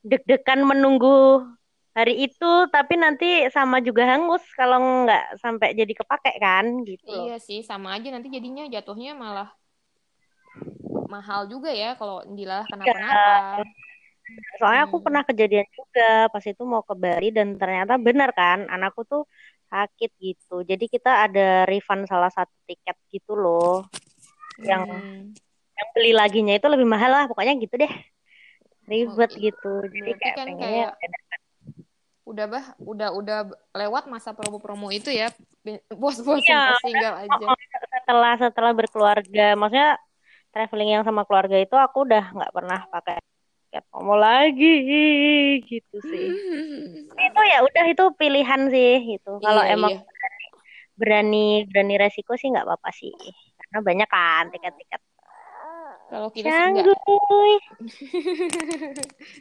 deg-degan 0.00 0.64
menunggu 0.64 1.44
hari 1.92 2.24
itu 2.24 2.52
tapi 2.72 2.96
nanti 2.96 3.44
sama 3.52 3.84
juga 3.84 4.08
hangus 4.08 4.40
kalau 4.56 5.04
nggak 5.04 5.36
sampai 5.36 5.76
jadi 5.76 5.92
kepake 5.92 6.32
kan 6.40 6.64
gitu 6.88 7.12
Iya 7.28 7.36
sih, 7.36 7.60
sama 7.60 7.92
aja 8.00 8.08
nanti 8.08 8.32
jadinya 8.32 8.64
jatuhnya 8.72 9.12
malah 9.12 9.52
mahal 11.14 11.40
juga 11.52 11.70
ya 11.82 11.92
kalau 12.00 12.24
dilalah 12.38 12.66
kenapa-napa. 12.72 13.60
soalnya 14.56 14.82
aku 14.88 14.96
Hmm. 14.96 15.04
pernah 15.04 15.22
kejadian 15.28 15.68
juga 15.76 16.08
pas 16.32 16.44
itu 16.46 16.62
mau 16.64 16.80
ke 16.80 16.94
Bali 16.96 17.28
dan 17.36 17.48
ternyata 17.60 18.00
benar 18.00 18.30
kan 18.32 18.64
anakku 18.74 19.04
tuh 19.04 19.22
sakit 19.68 20.10
gitu 20.20 20.64
jadi 20.64 20.84
kita 20.88 21.10
ada 21.28 21.48
refund 21.68 22.08
salah 22.08 22.32
satu 22.32 22.52
tiket 22.64 22.96
gitu 23.12 23.36
loh 23.36 23.84
yang 24.64 24.88
Hmm. 24.88 25.36
yang 25.76 25.88
beli 25.92 26.12
laginya 26.16 26.54
itu 26.56 26.66
lebih 26.68 26.88
mahal 26.88 27.10
lah 27.12 27.24
pokoknya 27.28 27.60
gitu 27.60 27.74
deh 27.76 27.92
ribet 28.88 29.30
Oh, 29.32 29.40
gitu 29.40 29.70
jadi 29.84 30.00
berarti 30.00 30.12
kayak 30.22 30.36
kan 30.36 30.46
pengennya 30.48 30.86
Udah 32.22 32.46
bah, 32.46 32.64
udah 32.78 33.08
udah 33.18 33.38
lewat 33.74 34.06
masa 34.06 34.30
promo-promo 34.30 34.94
itu 34.94 35.10
ya. 35.10 35.26
Bos-bosan 35.90 36.54
Iya. 36.54 36.78
tinggal 36.78 37.14
aja. 37.18 37.46
setelah 38.06 38.32
setelah 38.38 38.72
berkeluarga 38.78 39.58
maksudnya 39.58 39.98
traveling 40.52 40.90
yang 40.94 41.04
sama 41.08 41.22
keluarga 41.28 41.56
itu 41.64 41.74
aku 41.86 41.96
udah 42.06 42.22
nggak 42.36 42.52
pernah 42.56 42.78
pakai 42.92 43.16
tiket 43.68 43.84
promo 43.90 44.14
lagi 44.20 44.64
gitu 45.70 45.96
sih 46.10 46.26
itu 47.26 47.40
ya 47.52 47.56
udah 47.66 47.84
itu 47.92 48.04
pilihan 48.20 48.62
sih 48.74 48.90
gitu 49.16 49.28
kalau 49.44 49.62
Iya, 49.64 49.72
emang 49.74 49.92
iya. 49.92 50.00
berani 51.00 51.36
berani 51.70 51.94
resiko 52.02 52.32
sih 52.40 52.48
nggak 52.52 52.66
apa-apa 52.68 52.90
sih 53.00 53.12
karena 53.58 53.78
banyak 53.88 54.08
kan 54.14 54.44
tiket-tiket 54.52 55.00
Kalau 56.12 56.28
kita 56.28 56.52
sih 56.52 56.64
enggak. 56.68 56.84
Cangguy. 56.84 57.52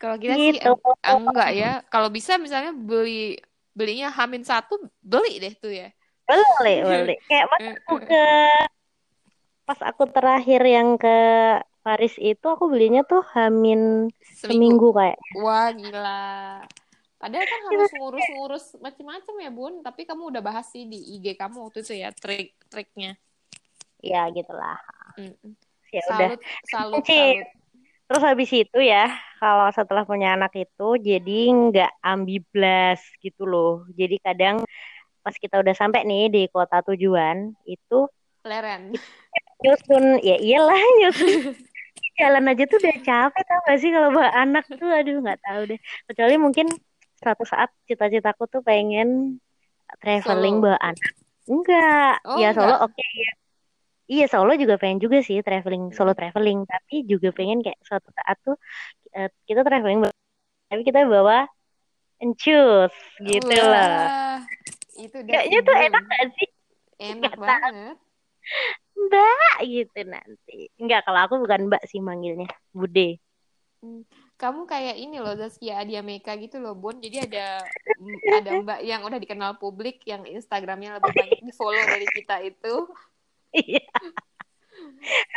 Kalau 0.00 0.16
kita 0.18 0.34
sih 0.34 0.50
Gitu. 0.58 0.70
em- 1.06 1.26
enggak 1.30 1.50
ya. 1.54 1.70
Kalau 1.92 2.08
bisa 2.10 2.32
misalnya 2.44 2.72
beli 2.74 3.38
belinya 3.78 4.08
Hamin 4.12 4.42
satu 4.42 4.74
beli 5.02 5.38
deh 5.42 5.54
tuh 5.62 5.72
ya. 5.72 5.88
Boleh, 6.26 6.76
boleh. 6.86 7.16
Kayak 7.28 7.46
pas 7.52 7.62
aku 7.78 7.94
ke 8.08 8.20
pas 9.72 9.88
aku 9.88 10.04
terakhir 10.04 10.60
yang 10.68 11.00
ke 11.00 11.16
Paris 11.80 12.20
itu 12.20 12.44
aku 12.44 12.68
belinya 12.68 13.00
tuh 13.08 13.24
Hamin 13.32 14.12
seminggu 14.20 14.92
kayak. 14.92 15.16
Wah 15.40 15.72
gila. 15.72 16.60
Padahal 17.16 17.46
kan 17.48 17.60
harus 17.72 17.90
ngurus-ngurus 17.96 18.64
macam-macam 18.84 19.34
ya 19.40 19.50
Bun. 19.50 19.74
Tapi 19.80 20.04
kamu 20.04 20.28
udah 20.28 20.42
bahas 20.44 20.68
sih 20.68 20.84
di 20.84 21.00
IG 21.16 21.40
kamu 21.40 21.72
waktu 21.72 21.80
itu 21.80 21.96
ya 21.96 22.12
trik-triknya. 22.12 23.16
Ya 24.04 24.28
gitulah. 24.28 24.76
Mm-mm. 25.16 25.56
Ya 25.88 26.04
udah. 26.04 26.28
Salut, 26.36 26.40
salut, 26.68 27.00
Kunci. 27.00 27.16
salut. 27.16 27.48
Terus 28.12 28.22
habis 28.28 28.50
itu 28.52 28.78
ya, 28.84 29.08
kalau 29.40 29.72
setelah 29.72 30.04
punya 30.04 30.36
anak 30.36 30.52
itu 30.52 30.88
jadi 31.00 31.40
nggak 31.48 31.92
ambiblas 32.04 33.00
gitu 33.24 33.48
loh. 33.48 33.88
Jadi 33.96 34.20
kadang 34.20 34.60
pas 35.24 35.32
kita 35.32 35.64
udah 35.64 35.72
sampai 35.72 36.04
nih 36.04 36.28
di 36.28 36.42
kota 36.52 36.84
tujuan 36.92 37.56
itu 37.64 38.10
Leren. 38.42 38.92
nyusun. 39.62 40.04
Ya 40.22 40.36
iyalah 40.42 40.82
nyusun. 41.00 41.54
Jalan 42.18 42.50
aja 42.50 42.64
tuh 42.68 42.78
udah 42.82 42.96
capek 43.02 43.42
tau 43.46 43.60
gak 43.66 43.78
sih? 43.80 43.90
Kalau 43.94 44.08
bawa 44.12 44.30
anak 44.36 44.64
tuh 44.68 44.90
aduh 44.90 45.22
nggak 45.22 45.40
tahu 45.42 45.60
deh. 45.70 45.80
Kecuali 46.10 46.34
mungkin 46.36 46.66
suatu 47.22 47.46
saat 47.46 47.70
cita-citaku 47.86 48.50
tuh 48.50 48.60
pengen 48.60 49.38
traveling 50.02 50.60
Solo. 50.60 50.64
bawa 50.68 50.78
anak. 50.82 51.12
Enggak. 51.46 52.14
Oh, 52.26 52.38
ya 52.38 52.50
solo 52.54 52.74
oke 52.82 53.02
ya. 53.02 53.32
Iya 54.12 54.24
solo 54.28 54.52
juga 54.58 54.76
pengen 54.76 54.98
juga 55.00 55.22
sih 55.24 55.40
traveling 55.40 55.94
solo 55.94 56.12
traveling. 56.12 56.66
Tapi 56.68 57.06
juga 57.06 57.30
pengen 57.32 57.62
kayak 57.62 57.80
suatu 57.86 58.10
saat 58.12 58.36
tuh 58.44 58.56
eh, 59.16 59.30
kita 59.46 59.62
traveling 59.62 60.04
tapi 60.72 60.82
kita 60.88 61.04
bawa 61.04 61.44
encus 62.22 62.94
gitu. 63.20 63.50
loh 63.50 64.08
Wah, 64.08 64.40
Itu 64.96 65.16
udah 65.20 65.32
kayaknya 65.32 65.58
tuh 65.64 65.74
enak 65.76 66.02
gak 66.06 66.24
sih? 66.38 66.48
Enak 67.02 67.32
tahu. 67.34 67.44
banget. 67.44 67.96
Mbak 68.92 69.58
gitu 69.66 70.00
nanti 70.06 70.70
enggak 70.78 71.02
kalau 71.06 71.20
aku 71.26 71.42
bukan 71.42 71.68
mbak 71.68 71.82
sih 71.88 71.98
manggilnya 71.98 72.48
bude 72.72 73.18
Kamu 74.38 74.62
kayak 74.66 74.94
ini 74.94 75.18
loh 75.18 75.34
Zaskia 75.34 75.82
Adia 75.82 76.06
Meka 76.06 76.38
gitu 76.38 76.62
loh 76.62 76.78
Bun. 76.78 77.02
Jadi 77.02 77.26
ada 77.26 77.58
ada 78.30 78.50
Mbak 78.62 78.80
yang 78.86 79.02
udah 79.02 79.18
dikenal 79.18 79.58
publik 79.58 80.06
yang 80.06 80.22
Instagramnya 80.22 81.02
lebih 81.02 81.10
banyak 81.10 81.40
di 81.42 81.52
follow 81.54 81.82
dari 81.82 82.06
kita 82.06 82.38
itu. 82.46 82.74
Iya. 83.52 83.82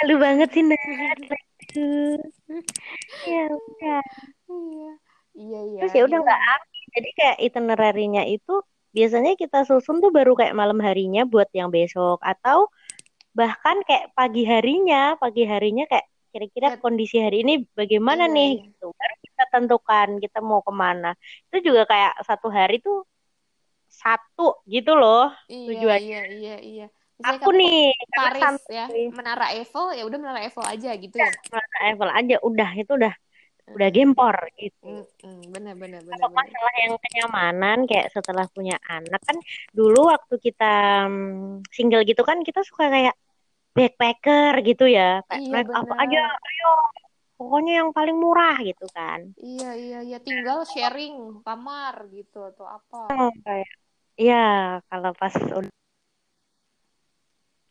Halu 0.02 0.16
banget 0.22 0.50
sih 0.54 0.62
Nat. 0.62 1.20
Ya 3.26 3.44
udah. 3.50 4.06
Iya. 4.46 4.92
Iya 5.36 5.60
iya. 5.68 5.80
Terus 5.86 5.94
ya 5.98 6.04
udah 6.06 6.20
iya. 6.22 6.26
nggak 6.26 6.42
api. 6.58 6.80
Jadi 6.96 7.10
kayak 7.18 7.38
itinerary-nya 7.50 8.24
itu 8.30 8.56
biasanya 8.96 9.36
kita 9.36 9.68
susun 9.68 10.00
tuh 10.00 10.14
baru 10.14 10.38
kayak 10.38 10.56
malam 10.56 10.80
harinya 10.80 11.28
buat 11.28 11.52
yang 11.52 11.68
besok 11.68 12.24
atau 12.24 12.72
bahkan 13.36 13.84
kayak 13.84 14.16
pagi 14.16 14.48
harinya, 14.48 15.20
pagi 15.20 15.44
harinya 15.44 15.84
kayak 15.86 16.08
kira-kira 16.32 16.68
kondisi 16.80 17.20
hari 17.20 17.44
ini 17.44 17.64
bagaimana 17.76 18.28
Iya, 18.28 18.36
nih 18.36 18.50
iya. 18.56 18.64
gitu. 18.72 18.88
Baru 18.92 19.16
kita 19.24 19.44
tentukan 19.52 20.08
kita 20.20 20.40
mau 20.40 20.60
ke 20.64 20.72
mana. 20.72 21.12
Itu 21.48 21.72
juga 21.72 21.84
kayak 21.84 22.24
satu 22.24 22.48
hari 22.48 22.80
tuh 22.80 23.04
satu 23.88 24.60
gitu 24.68 24.96
loh. 24.96 25.32
Iya 25.48 25.68
tujuannya. 25.70 26.00
iya 26.04 26.22
iya 26.32 26.56
iya. 26.60 26.88
Misalnya 27.16 27.48
Aku 27.48 27.52
nih 27.56 27.96
Paris 28.12 28.44
santai. 28.44 28.76
ya, 28.76 28.86
Menara 29.08 29.46
Eiffel 29.56 29.86
ya 29.96 30.04
udah 30.04 30.18
Menara 30.20 30.40
Eiffel 30.44 30.66
aja 30.68 30.90
gitu 31.00 31.16
ya. 31.16 31.32
Masa 31.48 31.78
Eiffel 31.88 32.12
aja 32.12 32.36
udah 32.44 32.70
itu 32.76 32.92
udah 32.92 33.14
udah 33.66 33.90
gempor 33.90 34.36
gitu. 34.60 34.84
Mm-mm, 34.84 35.50
benar 35.50 35.74
benar 35.80 36.04
benar 36.04 36.20
Kalau 36.20 36.28
benar. 36.30 36.40
masalah 36.44 36.74
yang 36.86 36.94
kenyamanan 37.02 37.78
kayak 37.88 38.08
setelah 38.12 38.46
punya 38.52 38.76
anak 38.86 39.18
kan 39.24 39.40
dulu 39.72 40.12
waktu 40.12 40.36
kita 40.38 40.74
mm, 41.08 41.66
single 41.72 42.04
gitu 42.04 42.22
kan 42.22 42.44
kita 42.44 42.62
suka 42.62 42.92
kayak 42.92 43.16
backpacker 43.76 44.54
gitu 44.64 44.88
ya. 44.88 45.20
Kayak 45.28 45.68
Iya, 45.68 45.76
apa 45.84 45.96
aja 46.00 46.22
ayo. 46.32 46.72
Pokoknya 47.36 47.84
yang 47.84 47.90
paling 47.92 48.16
murah 48.16 48.56
gitu 48.64 48.88
kan. 48.96 49.36
Iya 49.36 49.70
iya 49.76 50.00
iya. 50.08 50.18
Tinggal 50.24 50.64
sharing 50.64 51.44
kamar 51.44 52.08
gitu 52.16 52.40
atau 52.48 52.64
apa. 52.64 53.12
kayak 53.44 53.72
ya 54.16 54.80
kalau 54.88 55.12
pas 55.12 55.36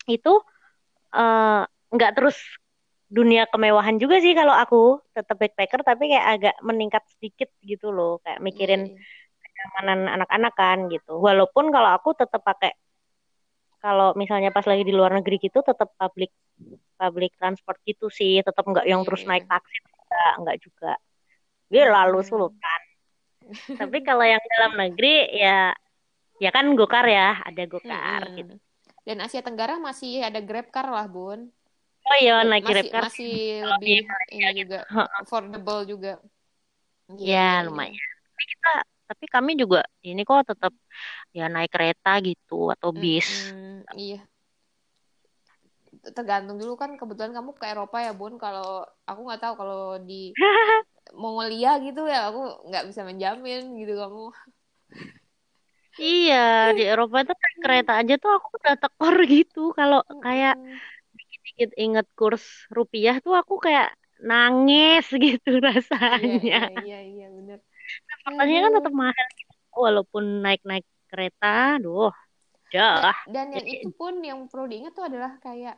itu 0.04 0.32
eh, 1.16 1.62
nggak 1.64 2.12
terus 2.12 2.36
dunia 3.08 3.48
kemewahan 3.48 3.96
juga 3.96 4.20
sih 4.20 4.36
kalau 4.36 4.52
aku. 4.52 5.00
Tetap 5.16 5.40
backpacker 5.40 5.80
tapi 5.80 6.12
kayak 6.12 6.26
agak 6.36 6.56
meningkat 6.60 7.00
sedikit 7.16 7.48
gitu 7.64 7.88
loh. 7.88 8.20
Kayak 8.20 8.44
mikirin 8.44 8.82
Iya, 8.92 9.00
iya. 9.00 9.40
kenyamanan 9.40 10.00
anak-anak 10.20 10.52
kan 10.52 10.78
gitu. 10.92 11.16
Walaupun 11.16 11.72
kalau 11.72 11.96
aku 11.96 12.12
tetap 12.12 12.44
pakai 12.44 12.76
kalau 13.84 14.08
misalnya 14.22 14.50
pas 14.56 14.66
lagi 14.70 14.82
di 14.88 14.94
luar 14.98 15.12
negeri 15.18 15.36
gitu 15.46 15.58
tetap 15.70 15.88
public 16.00 16.30
public 17.00 17.30
transport 17.40 17.78
gitu 17.90 18.06
sih, 18.18 18.32
tetap 18.46 18.64
nggak 18.70 18.86
yang 18.92 19.00
Iya, 19.00 19.06
terus 19.06 19.22
iya. 19.22 19.28
naik 19.30 19.44
taksi 19.52 19.76
enggak, 19.86 20.30
enggak 20.40 20.56
juga. 20.64 20.88
Dia 21.72 21.84
lalu 21.96 22.18
Hmm. 22.18 22.28
sultan. 22.30 22.80
Tapi 23.80 23.98
kalau 24.06 24.24
yang 24.32 24.42
dalam 24.54 24.72
negeri 24.80 25.08
ya 25.42 25.74
ya 26.44 26.50
kan 26.56 26.66
gokar 26.78 27.06
ya, 27.16 27.26
ada 27.48 27.62
gokar 27.72 28.22
Mm-mm. 28.24 28.36
gitu. 28.38 28.54
Dan 29.06 29.18
Asia 29.24 29.42
Tenggara 29.46 29.74
masih 29.88 30.10
ada 30.28 30.40
Grabcar 30.48 30.86
lah, 30.96 31.06
Bun. 31.14 31.40
Oh 32.08 32.16
iya 32.22 32.32
Ya, 32.42 32.48
naik 32.50 32.64
masih 32.66 32.88
Grabcar. 32.92 33.04
masih 33.04 33.26
di 33.26 33.28
lebih 33.70 33.96
ini 34.36 34.50
juga 34.60 34.76
affordable 35.20 35.80
juga. 35.92 36.10
Ya 37.30 37.38
Iya, 37.38 37.38
lumayan. 37.66 37.94
Tapi 38.34 38.42
kita 38.52 38.68
tapi 39.08 39.24
kami 39.34 39.50
juga 39.62 39.78
ini 40.08 40.20
kok 40.28 40.48
tetap 40.50 40.72
ya 41.38 41.44
naik 41.54 41.70
kereta 41.74 42.10
gitu 42.28 42.54
atau 42.74 42.90
bis 43.02 43.28
Mm-mm, 43.28 43.84
iya. 43.96 44.28
Tergantung 46.16 46.56
dulu 46.60 46.74
kan 46.82 46.90
kebetulan 47.00 47.32
kamu 47.36 47.50
ke 47.58 47.64
Eropa 47.72 47.96
ya 48.06 48.12
Bun. 48.18 48.34
Kalau 48.44 48.64
aku 49.08 49.20
nggak 49.26 49.40
tahu 49.42 49.54
kalau 49.60 49.78
di 50.08 50.14
Mongolia 51.22 51.70
gitu 51.86 52.00
ya 52.14 52.18
aku 52.28 52.40
nggak 52.68 52.84
bisa 52.90 53.02
menjamin 53.08 53.60
gitu 53.80 53.92
kamu. 54.02 54.22
iya 56.02 56.34
di 56.76 56.80
Eropa 56.90 57.16
itu 57.22 57.32
naik 57.42 57.56
kereta 57.64 57.90
aja 58.00 58.12
tuh 58.22 58.30
aku 58.36 58.48
udah 58.58 58.74
tekor 58.82 59.14
gitu 59.32 59.58
kalau 59.78 59.98
kayak 60.24 60.52
Mm-mm. 60.54 60.80
dikit 61.18 61.70
inget 61.82 62.06
kurs 62.18 62.44
rupiah 62.76 63.14
tuh 63.24 63.34
aku 63.40 63.54
kayak 63.66 63.86
nangis 64.28 65.04
gitu 65.24 65.48
Iya 66.16 66.32
rasanya 66.32 66.32
iya 66.46 66.62
iya 66.80 66.96
iya 67.10 67.24
bener. 67.36 67.58
makanya 68.26 68.56
kan 68.64 68.72
tetap 68.76 68.92
mahal 69.02 69.26
gitu 69.40 69.54
walaupun 69.86 70.24
naik-naik 70.44 70.84
kereta 71.14 71.46
aduh 71.78 72.10
Da- 72.94 73.02
dah 73.02 73.16
Dan 73.34 73.46
yang 73.56 73.66
itu 73.74 73.88
pun 73.98 74.14
yang 74.28 74.38
perlu 74.50 74.64
diingat 74.70 74.92
tuh 74.98 75.04
adalah 75.10 75.32
kayak 75.44 75.74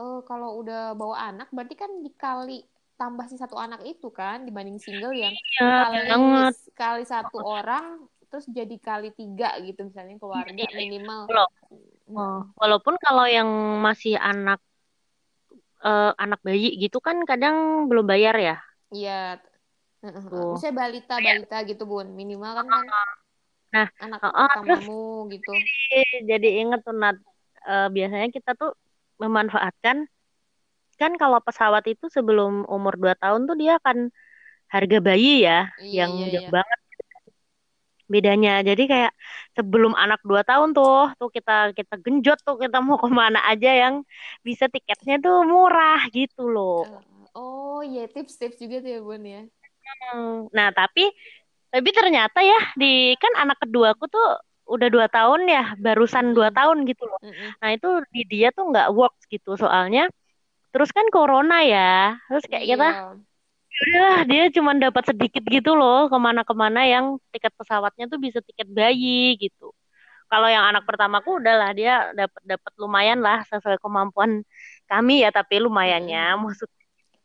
eh, 0.00 0.18
kalau 0.28 0.48
udah 0.60 0.78
bawa 1.00 1.16
anak 1.28 1.46
berarti 1.54 1.74
kan 1.82 1.90
dikali 2.06 2.52
tambah 3.00 3.26
si 3.32 3.36
satu 3.42 3.56
anak 3.64 3.80
itu 3.90 4.06
kan 4.18 4.36
dibanding 4.46 4.78
single 4.86 5.14
yang 5.24 5.34
ya 5.60 5.66
kali 5.78 5.98
banget. 6.08 6.54
kali 6.80 7.02
satu 7.12 7.36
orang 7.54 7.84
terus 8.30 8.46
jadi 8.58 8.74
kali 8.88 9.06
tiga 9.18 9.46
gitu 9.66 9.80
misalnya 9.88 10.14
keluarga 10.22 10.64
minimal. 10.80 11.22
Kalau 11.26 11.46
Mm, 12.10 12.18
oh, 12.18 12.38
walaupun 12.60 12.94
kalau 13.04 13.24
yang 13.36 13.48
masih 13.86 14.14
anak 14.20 14.58
eh, 15.86 16.10
anak 16.22 16.40
bayi 16.46 16.66
gitu 16.82 16.98
kan 17.06 17.16
kadang 17.30 17.56
belum 17.90 18.04
bayar 18.12 18.34
ya? 18.46 18.54
Iya. 18.94 19.10
Tuh. 20.28 20.50
Misalnya 20.52 20.76
balita 20.82 21.14
balita 21.26 21.54
gitu 21.70 21.82
bun. 21.90 22.06
Minimal 22.20 22.50
kan 22.58 22.66
kan 22.68 22.86
nah 23.74 23.86
anak 24.04 24.20
oh, 24.38 24.50
terus 24.62 24.84
gitu. 25.32 25.50
jadi 26.30 26.48
inget 26.62 26.80
tuh 26.86 26.94
Nat 27.02 27.16
Eh, 27.60 27.88
biasanya 27.96 28.28
kita 28.32 28.50
tuh 28.60 28.72
memanfaatkan 29.20 29.96
kan 31.00 31.12
kalau 31.22 31.38
pesawat 31.46 31.84
itu 31.92 32.06
sebelum 32.16 32.52
umur 32.74 32.94
2 33.02 33.14
tahun 33.22 33.40
tuh 33.48 33.56
dia 33.60 33.72
akan 33.80 33.98
harga 34.74 34.98
bayi 35.06 35.28
ya 35.46 35.52
Iya 35.82 35.98
yang 35.98 36.12
iya 36.14 36.26
jauh 36.32 36.48
iya. 36.48 36.50
banget 36.56 36.78
bedanya 38.12 38.50
jadi 38.68 38.82
kayak 38.92 39.12
sebelum 39.56 39.92
anak 39.94 40.18
2 40.26 40.42
tahun 40.48 40.68
tuh 40.76 41.14
tuh 41.20 41.30
kita 41.36 41.52
kita 41.78 41.94
genjot 42.04 42.38
tuh 42.46 42.56
kita 42.62 42.76
mau 42.86 42.98
ke 42.98 43.06
mana 43.20 43.38
aja 43.50 43.70
yang 43.82 43.94
bisa 44.46 44.64
tiketnya 44.74 45.14
tuh 45.24 45.46
murah 45.50 46.00
gitu 46.16 46.42
loh 46.54 46.74
Eh, 46.82 47.00
Oh 47.34 47.78
iya 47.90 48.02
tips-tips 48.14 48.56
juga 48.62 48.76
tuh 48.82 48.90
ya 48.94 49.00
bun 49.06 49.22
ya. 49.34 49.40
Hmm, 50.12 50.46
nah 50.56 50.68
tapi 50.78 51.00
tapi 51.70 51.88
ternyata 51.94 52.38
ya 52.42 52.58
di 52.74 52.86
kan 53.22 53.32
anak 53.42 53.56
keduaku 53.62 54.04
tuh 54.10 54.26
udah 54.70 54.88
dua 54.94 55.06
tahun 55.10 55.40
ya 55.50 55.62
barusan 55.78 56.34
dua 56.36 56.48
tahun 56.54 56.86
gitu 56.86 57.02
loh 57.06 57.20
nah 57.60 57.70
itu 57.74 57.88
di 58.14 58.20
dia 58.26 58.48
tuh 58.56 58.70
nggak 58.70 58.88
works 58.94 59.24
gitu 59.26 59.54
soalnya 59.58 60.06
terus 60.72 60.90
kan 60.94 61.06
corona 61.14 61.54
ya 61.66 62.18
terus 62.28 62.44
kayak 62.50 62.66
kita 62.70 62.88
Iya. 63.70 63.86
udah 63.86 64.12
dia 64.30 64.42
cuma 64.56 64.70
dapat 64.76 65.04
sedikit 65.14 65.42
gitu 65.46 65.70
loh 65.78 66.10
ke 66.12 66.16
mana-kemana 66.18 66.80
yang 66.84 67.06
tiket 67.32 67.52
pesawatnya 67.56 68.04
tuh 68.12 68.18
bisa 68.20 68.38
tiket 68.44 68.68
bayi 68.68 69.38
gitu 69.40 69.70
kalau 70.30 70.46
yang 70.50 70.64
anak 70.70 70.82
pertamaku 70.88 71.40
udahlah 71.40 71.70
dia 71.74 72.10
dapat 72.14 72.42
dapat 72.44 72.72
lumayan 72.82 73.18
lah 73.22 73.42
sesuai 73.50 73.78
kemampuan 73.82 74.42
kami 74.90 75.22
ya 75.24 75.30
tapi 75.32 75.62
lumayannya 75.62 76.18
Mm-mm. 76.34 76.79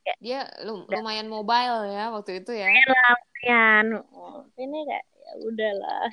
Kayak 0.05 0.17
Dia 0.21 0.39
lum- 0.63 0.85
udah 0.85 0.97
lumayan 1.01 1.27
mobile 1.27 1.77
ya 1.89 2.03
waktu 2.13 2.31
itu 2.45 2.51
ya. 2.53 2.69
lumayan 2.69 2.89
lah 2.93 3.09
lumayan 3.17 3.85
Oh, 4.13 4.37
ini 4.61 4.77
kayak 4.89 5.05
ya 5.25 5.31
udahlah 5.41 6.03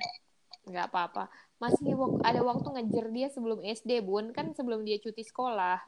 Nggak 0.63 0.87
apa-apa. 0.95 1.23
Masih 1.59 1.95
ada 2.23 2.41
waktu 2.43 2.67
ngejar 2.75 3.07
dia 3.11 3.29
sebelum 3.31 3.61
SD, 3.67 3.99
Bun. 4.03 4.31
Kan 4.31 4.55
sebelum 4.55 4.87
dia 4.87 4.99
cuti 5.03 5.23
sekolah. 5.27 5.79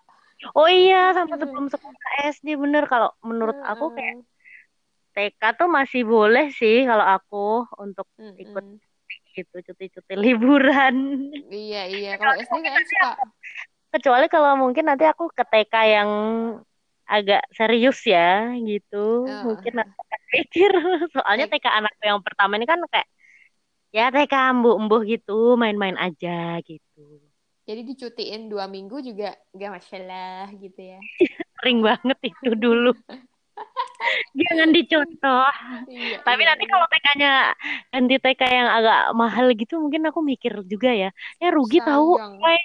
oh 0.58 0.68
iya 0.68 1.14
sampai 1.16 1.36
sebelum 1.38 1.66
sekolah 1.70 2.00
SD 2.30 2.58
bener 2.58 2.84
kalau 2.90 3.10
menurut 3.22 3.56
aku 3.62 3.94
kayak. 3.94 4.18
TK 5.14 5.42
tuh 5.54 5.68
masih 5.70 6.02
boleh 6.02 6.50
sih 6.50 6.82
kalau 6.90 7.06
aku 7.06 7.62
untuk 7.78 8.06
ikut 8.34 8.64
Mm-mm. 8.66 8.82
gitu 9.34 9.56
cuti-cuti 9.62 10.14
liburan 10.18 10.94
Iya, 11.50 11.82
iya. 11.86 12.10
Kalau 12.20 12.34
SD 12.34 12.54
kayaknya 12.62 12.82
suka. 12.82 13.10
kecuali 13.94 14.26
kalau 14.26 14.58
mungkin 14.58 14.90
nanti 14.90 15.06
aku 15.06 15.30
ke 15.30 15.44
TK 15.46 15.74
yang 15.86 16.10
agak 17.06 17.40
serius 17.56 17.98
ya 18.08 18.52
gitu 18.68 18.96
Heeh. 19.28 19.42
mungkin 19.46 19.72
pikir 20.32 20.70
soalnya 21.14 21.46
Baik. 21.46 21.60
TK 21.62 21.66
anakku 21.78 22.02
yang 22.10 22.20
pertama 22.26 22.52
ini 22.58 22.66
kan 22.68 22.80
kayak 22.92 23.08
ya 23.96 24.02
TK 24.14 24.34
embuh-embuh 24.54 25.00
gitu 25.12 25.32
main-main 25.60 25.96
aja 26.00 26.58
gitu 26.68 27.00
Jadi 27.64 27.80
dicutiin 27.88 28.52
dua 28.52 28.68
minggu 28.68 29.00
juga 29.00 29.32
gak 29.56 29.70
masalah 29.80 30.52
gitu 30.60 30.80
ya. 30.84 30.98
sering 31.60 31.78
banget 31.80 32.18
itu 32.28 32.50
dulu 32.58 32.92
jangan 34.40 34.68
dicontoh 34.76 35.46
Iya, 35.88 36.18
tapi 36.26 36.42
iya, 36.42 36.48
nanti 36.48 36.64
iya. 36.64 36.72
kalau 36.72 36.86
TK-nya 36.92 37.30
ganti 37.92 38.14
TK 38.22 38.42
yang 38.58 38.68
agak 38.76 38.98
mahal 39.16 39.46
gitu 39.60 39.74
mungkin 39.82 40.02
aku 40.08 40.20
mikir 40.24 40.52
juga 40.72 40.90
ya 40.92 41.08
ya 41.42 41.48
rugi 41.54 41.78
tahu 41.84 42.18
Sayang. 42.18 42.34
Woy. 42.42 42.60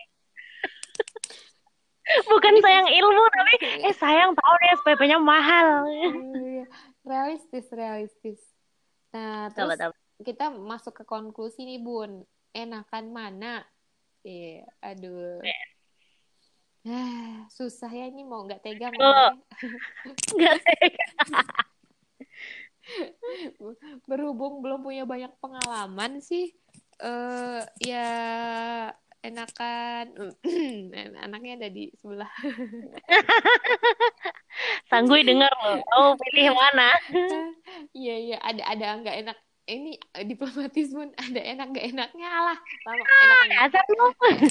Bukan 2.25 2.53
sayang 2.59 2.89
ilmu 2.89 3.23
tapi 3.29 3.53
eh 3.85 3.93
sayang 3.93 4.31
tahu 4.33 4.53
deh 4.57 4.69
SPP-nya 4.81 5.17
mahal 5.17 5.85
Iya, 5.85 6.65
realistis, 7.05 7.65
realistis. 7.69 8.39
Nah, 9.09 9.49
terus 9.49 9.77
coba 9.77 9.95
kita 10.19 10.51
masuk 10.51 10.93
ke 10.99 11.03
konklusi 11.07 11.63
nih, 11.63 11.79
Bun. 11.79 12.27
Enakan 12.51 13.05
mana? 13.13 13.63
Eh, 14.21 14.59
aduh. 14.83 15.39
Ah, 16.83 17.47
susah 17.55 17.87
ya 17.87 18.09
ini 18.09 18.25
mau 18.27 18.43
nggak 18.43 18.59
tega 18.59 18.89
Oh. 18.89 18.93
ngomongnya. 18.99 19.37
nggak 20.35 20.57
tega. 20.65 21.05
Berhubung 24.09 24.65
belum 24.65 24.81
punya 24.81 25.05
banyak 25.05 25.29
pengalaman 25.37 26.19
sih, 26.19 26.51
eh 26.99 27.61
ya 27.85 28.09
enakan 29.19 30.31
anaknya 31.25 31.53
ada 31.59 31.69
di 31.71 31.91
sebelah. 31.99 32.31
Sanggui 34.89 35.27
dengar 35.27 35.51
loh. 35.63 35.79
Oh 35.95 36.11
pilih 36.15 36.55
mana? 36.55 36.95
Iya 37.95 38.15
iya 38.17 38.37
ada 38.43 38.63
ada 38.65 38.85
nggak 38.99 39.17
enak? 39.23 39.37
Ini 39.69 39.91
eh, 40.17 40.25
diplomatis 40.25 40.89
pun 40.89 41.13
ada 41.15 41.39
enak 41.39 41.67
nggak 41.69 41.87
enaknya 41.95 42.27
lah. 42.27 42.57
Lama 42.87 43.03
enakan 43.05 43.49
asal 43.69 43.85
lu. 43.93 44.07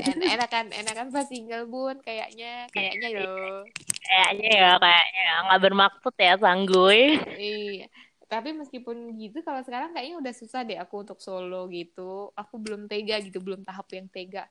En- 0.07 0.29
enakan 0.39 0.67
enakan 0.71 1.07
pas 1.11 1.27
single 1.27 1.67
bun 1.67 1.99
kayaknya 2.01 2.71
kayaknya 2.73 3.09
loh 3.19 3.67
kayaknya 4.09 4.51
ya 4.55 4.71
kayaknya 4.81 5.33
nggak 5.45 5.61
bermaksud 5.61 6.15
ya 6.17 6.35
Sanggui. 6.41 7.21
Iya. 7.37 7.87
Tapi 8.29 8.53
meskipun 8.53 9.17
gitu 9.17 9.41
kalau 9.41 9.65
sekarang 9.65 9.97
kayaknya 9.97 10.21
udah 10.21 10.35
susah 10.37 10.61
deh 10.65 10.77
aku 10.81 11.05
untuk 11.05 11.21
solo 11.21 11.69
gitu. 11.69 12.33
Aku 12.33 12.61
belum 12.61 12.89
tega 12.89 13.21
gitu 13.21 13.41
belum 13.45 13.65
tahap 13.65 13.89
yang 13.93 14.09
tega 14.09 14.49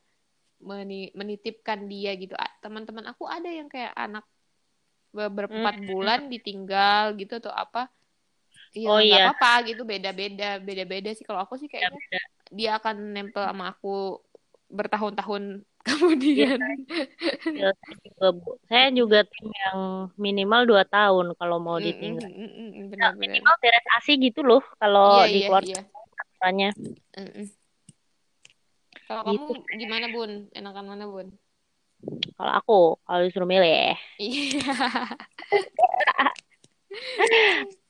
meni- 0.62 1.14
menitipkan 1.14 1.86
dia 1.92 2.12
gitu 2.18 2.34
teman-teman 2.64 3.06
aku 3.12 3.24
ada 3.30 3.50
yang 3.50 3.70
kayak 3.70 3.94
anak 3.96 4.26
ber- 5.16 5.32
berempat 5.32 5.76
Hmm. 5.78 5.88
bulan 5.90 6.20
ditinggal 6.34 7.04
gitu 7.20 7.38
atau 7.42 7.54
apa 7.54 7.90
Iya, 8.78 8.90
Oh, 8.90 9.00
iya. 9.02 9.16
apa-apa 9.32 9.74
gitu 9.74 9.82
beda-beda 9.88 10.60
beda-beda 10.62 11.10
sih 11.16 11.26
kalau 11.26 11.42
aku 11.42 11.56
sih 11.58 11.66
Ya, 11.66 11.88
kayaknya 11.88 11.98
beda. 11.98 12.20
dia 12.54 12.70
akan 12.78 12.96
nempel 13.16 13.44
sama 13.48 13.66
aku 13.74 14.22
bertahun-tahun 14.70 15.44
kemudian 15.88 16.60
Ya, 17.58 17.70
saya 17.74 17.96
juga, 18.06 18.28
Bu. 18.38 18.50
saya 18.70 18.88
juga 18.94 19.20
tim 19.26 19.48
yang 19.50 19.80
minimal 20.20 20.62
2 20.70 20.84
tahun 20.86 21.26
kalau 21.40 21.58
mau 21.58 21.78
ditinggal 21.82 22.28
mm, 22.28 22.38
mm, 22.38 22.50
mm, 22.54 22.72
Ya, 22.78 22.86
benar-benar 22.92 23.18
minimal 23.34 23.56
beres 23.64 23.86
ASI 23.98 24.14
gitu 24.22 24.40
loh 24.46 24.62
kalau 24.78 25.08
iya 25.16 25.26
di 25.34 25.40
iya 25.40 25.48
keluarga 25.48 25.80
iya 25.80 25.82
katanya 26.38 26.70
Mm, 27.18 27.30
mm. 27.34 27.57
Kalau 29.08 29.24
Gitu. 29.32 29.56
kamu 29.56 29.80
gimana 29.80 30.06
bun? 30.12 30.32
Enakan 30.52 30.86
mana 30.86 31.06
bun? 31.08 31.28
Kalau 32.38 32.54
aku 32.54 32.80
kalau 33.08 33.20
disuruh 33.26 33.50
milih 33.50 33.98
iya. 34.22 34.76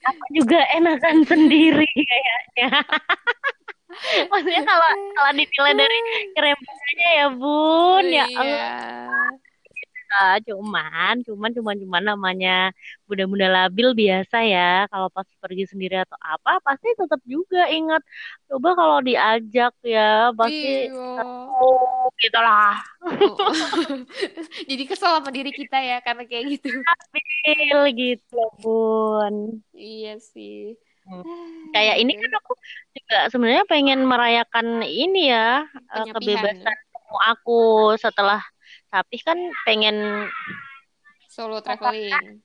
Aku 0.07 0.23
juga 0.31 0.59
enakan 0.71 1.27
sendiri 1.27 1.83
kayaknya. 1.83 2.69
Maksudnya 4.31 4.63
kalau 4.63 4.89
kalau 5.17 5.31
dinilai 5.35 5.73
dari 5.75 5.99
kerempuannya 6.31 7.09
ya 7.17 7.27
bun. 7.33 8.05
Ya 8.07 8.25
iya. 8.29 8.39
Allah. 8.39 8.71
Ah, 9.11 9.31
cuman, 10.43 11.21
cuman, 11.25 11.51
cuman, 11.55 11.75
cuman 11.81 12.03
namanya 12.03 12.71
bunda-bunda 13.07 13.47
labil 13.47 13.93
biasa 13.93 14.37
ya. 14.45 14.85
Kalau 14.91 15.07
pas 15.13 15.27
pergi 15.41 15.65
sendiri 15.69 16.01
atau 16.03 16.17
apa, 16.19 16.59
pasti 16.63 16.87
tetap 16.95 17.21
juga 17.27 17.67
ingat. 17.71 18.01
Coba 18.49 18.69
kalau 18.77 18.97
diajak 19.03 19.73
ya, 19.83 20.31
pasti 20.33 20.89
iya 20.91 21.23
oh, 21.57 22.09
gitu 22.17 22.39
lah. 22.39 22.75
Oh. 23.03 23.35
jadi 24.69 24.83
kesel 24.87 25.19
sama 25.19 25.29
diri 25.33 25.51
kita 25.53 25.77
ya 25.79 25.97
karena 26.03 26.23
kayak 26.25 26.59
gitu 26.59 26.67
Stabil 26.71 27.79
gitu, 27.95 28.41
bun. 28.61 29.61
iya 29.73 30.17
sih 30.19 30.75
Hmm. 31.07 31.71
Kayak 31.71 32.03
ini 32.03 32.19
kan 32.19 32.31
aku 32.35 32.51
juga 32.91 33.17
sebenarnya 33.31 33.63
pengen 33.63 34.03
merayakan 34.03 34.83
ini 34.83 35.31
ya 35.31 35.63
eh, 35.63 36.03
Penyepihan. 36.03 36.43
kebebasan 36.51 36.77
aku 37.31 37.95
setelah 37.95 38.43
tapi 38.87 39.17
kan 39.21 39.37
pengen 39.67 40.27
Solo 41.27 41.61
traveling. 41.61 42.41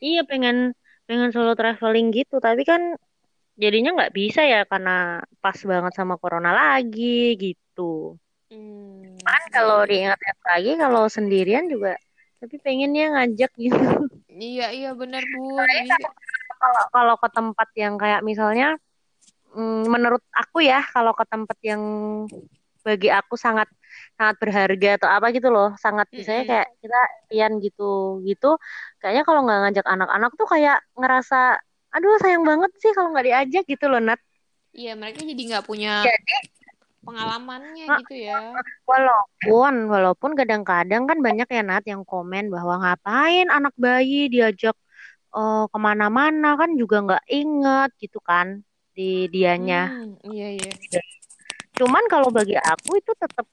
Iya 0.00 0.22
pengen 0.24 0.72
pengen 1.04 1.30
solo 1.32 1.52
traveling 1.52 2.12
gitu, 2.16 2.40
tapi 2.40 2.64
kan 2.64 2.96
jadinya 3.56 3.92
nggak 3.96 4.14
bisa 4.16 4.44
ya 4.44 4.64
karena 4.64 5.20
pas 5.40 5.56
banget 5.56 5.92
sama 5.96 6.16
corona 6.16 6.52
lagi 6.52 7.36
gitu. 7.36 8.16
Hmm, 8.48 9.18
Kan 9.20 9.42
kalau 9.50 9.82
diingat-ingat 9.84 10.38
lagi 10.46 10.70
kalau 10.78 11.02
sendirian 11.10 11.66
juga, 11.66 11.98
tapi 12.40 12.56
pengennya 12.62 13.16
ngajak 13.16 13.50
gitu. 13.58 14.06
Iya, 14.32 14.72
iya 14.72 14.90
benar. 14.92 15.24
Ini 15.24 15.92
kayak- 15.92 16.14
Kalau 16.56 16.82
kalau 16.88 17.14
ke 17.20 17.28
tempat 17.36 17.68
yang 17.76 17.94
kayak 18.00 18.20
misalnya, 18.24 18.80
mm, 19.52 19.92
menurut 19.92 20.24
aku 20.32 20.64
ya 20.64 20.80
kalau 20.88 21.12
ke 21.12 21.24
tempat 21.28 21.58
yang 21.60 21.82
bagi 22.86 23.08
aku 23.18 23.34
sangat 23.44 23.68
sangat 24.18 24.36
berharga 24.42 24.88
atau 25.00 25.08
apa 25.16 25.26
gitu 25.36 25.48
loh, 25.54 25.68
sangat 25.84 26.06
misalnya 26.18 26.44
kayak 26.50 26.66
kita 26.82 26.98
pian 27.30 27.52
gitu 27.64 27.82
gitu, 28.28 28.46
kayaknya 29.00 29.22
kalau 29.28 29.40
nggak 29.44 29.58
ngajak 29.62 29.86
anak-anak 29.94 30.30
tuh 30.38 30.46
kayak 30.52 30.76
ngerasa, 31.00 31.36
aduh 31.94 32.14
sayang 32.22 32.44
banget 32.50 32.70
sih 32.82 32.92
kalau 32.96 33.08
nggak 33.12 33.26
diajak 33.28 33.64
gitu 33.72 33.84
loh 33.90 34.00
Nat. 34.06 34.20
Iya, 34.76 34.92
mereka 35.00 35.20
jadi 35.24 35.42
nggak 35.48 35.64
punya 35.68 35.90
Jadi 36.06 36.34
pengalamannya 37.06 37.84
Nah, 37.86 38.00
gitu 38.02 38.14
ya. 38.18 38.36
walaupun 38.90 39.74
walaupun 39.86 40.30
kadang-kadang 40.34 41.02
kan 41.06 41.18
banyak 41.22 41.46
ya 41.46 41.62
Nat 41.62 41.84
yang 41.86 42.02
komen 42.02 42.50
bahwa 42.50 42.74
ngapain 42.82 43.46
anak 43.46 43.74
bayi 43.78 44.26
diajak 44.26 44.74
eh, 45.36 45.64
ke 45.72 45.78
mana-mana 45.78 46.48
kan 46.60 46.70
juga 46.74 46.96
nggak 47.06 47.24
inget 47.30 47.90
gitu 48.02 48.18
kan 48.22 48.62
di 48.96 49.30
dianya. 49.30 49.90
Hmm, 49.90 50.18
iya, 50.32 50.46
iya. 50.56 50.72
Cuman 51.76 52.04
kalau 52.08 52.32
bagi 52.32 52.56
aku 52.56 52.98
itu 52.98 53.12
tetap 53.16 53.46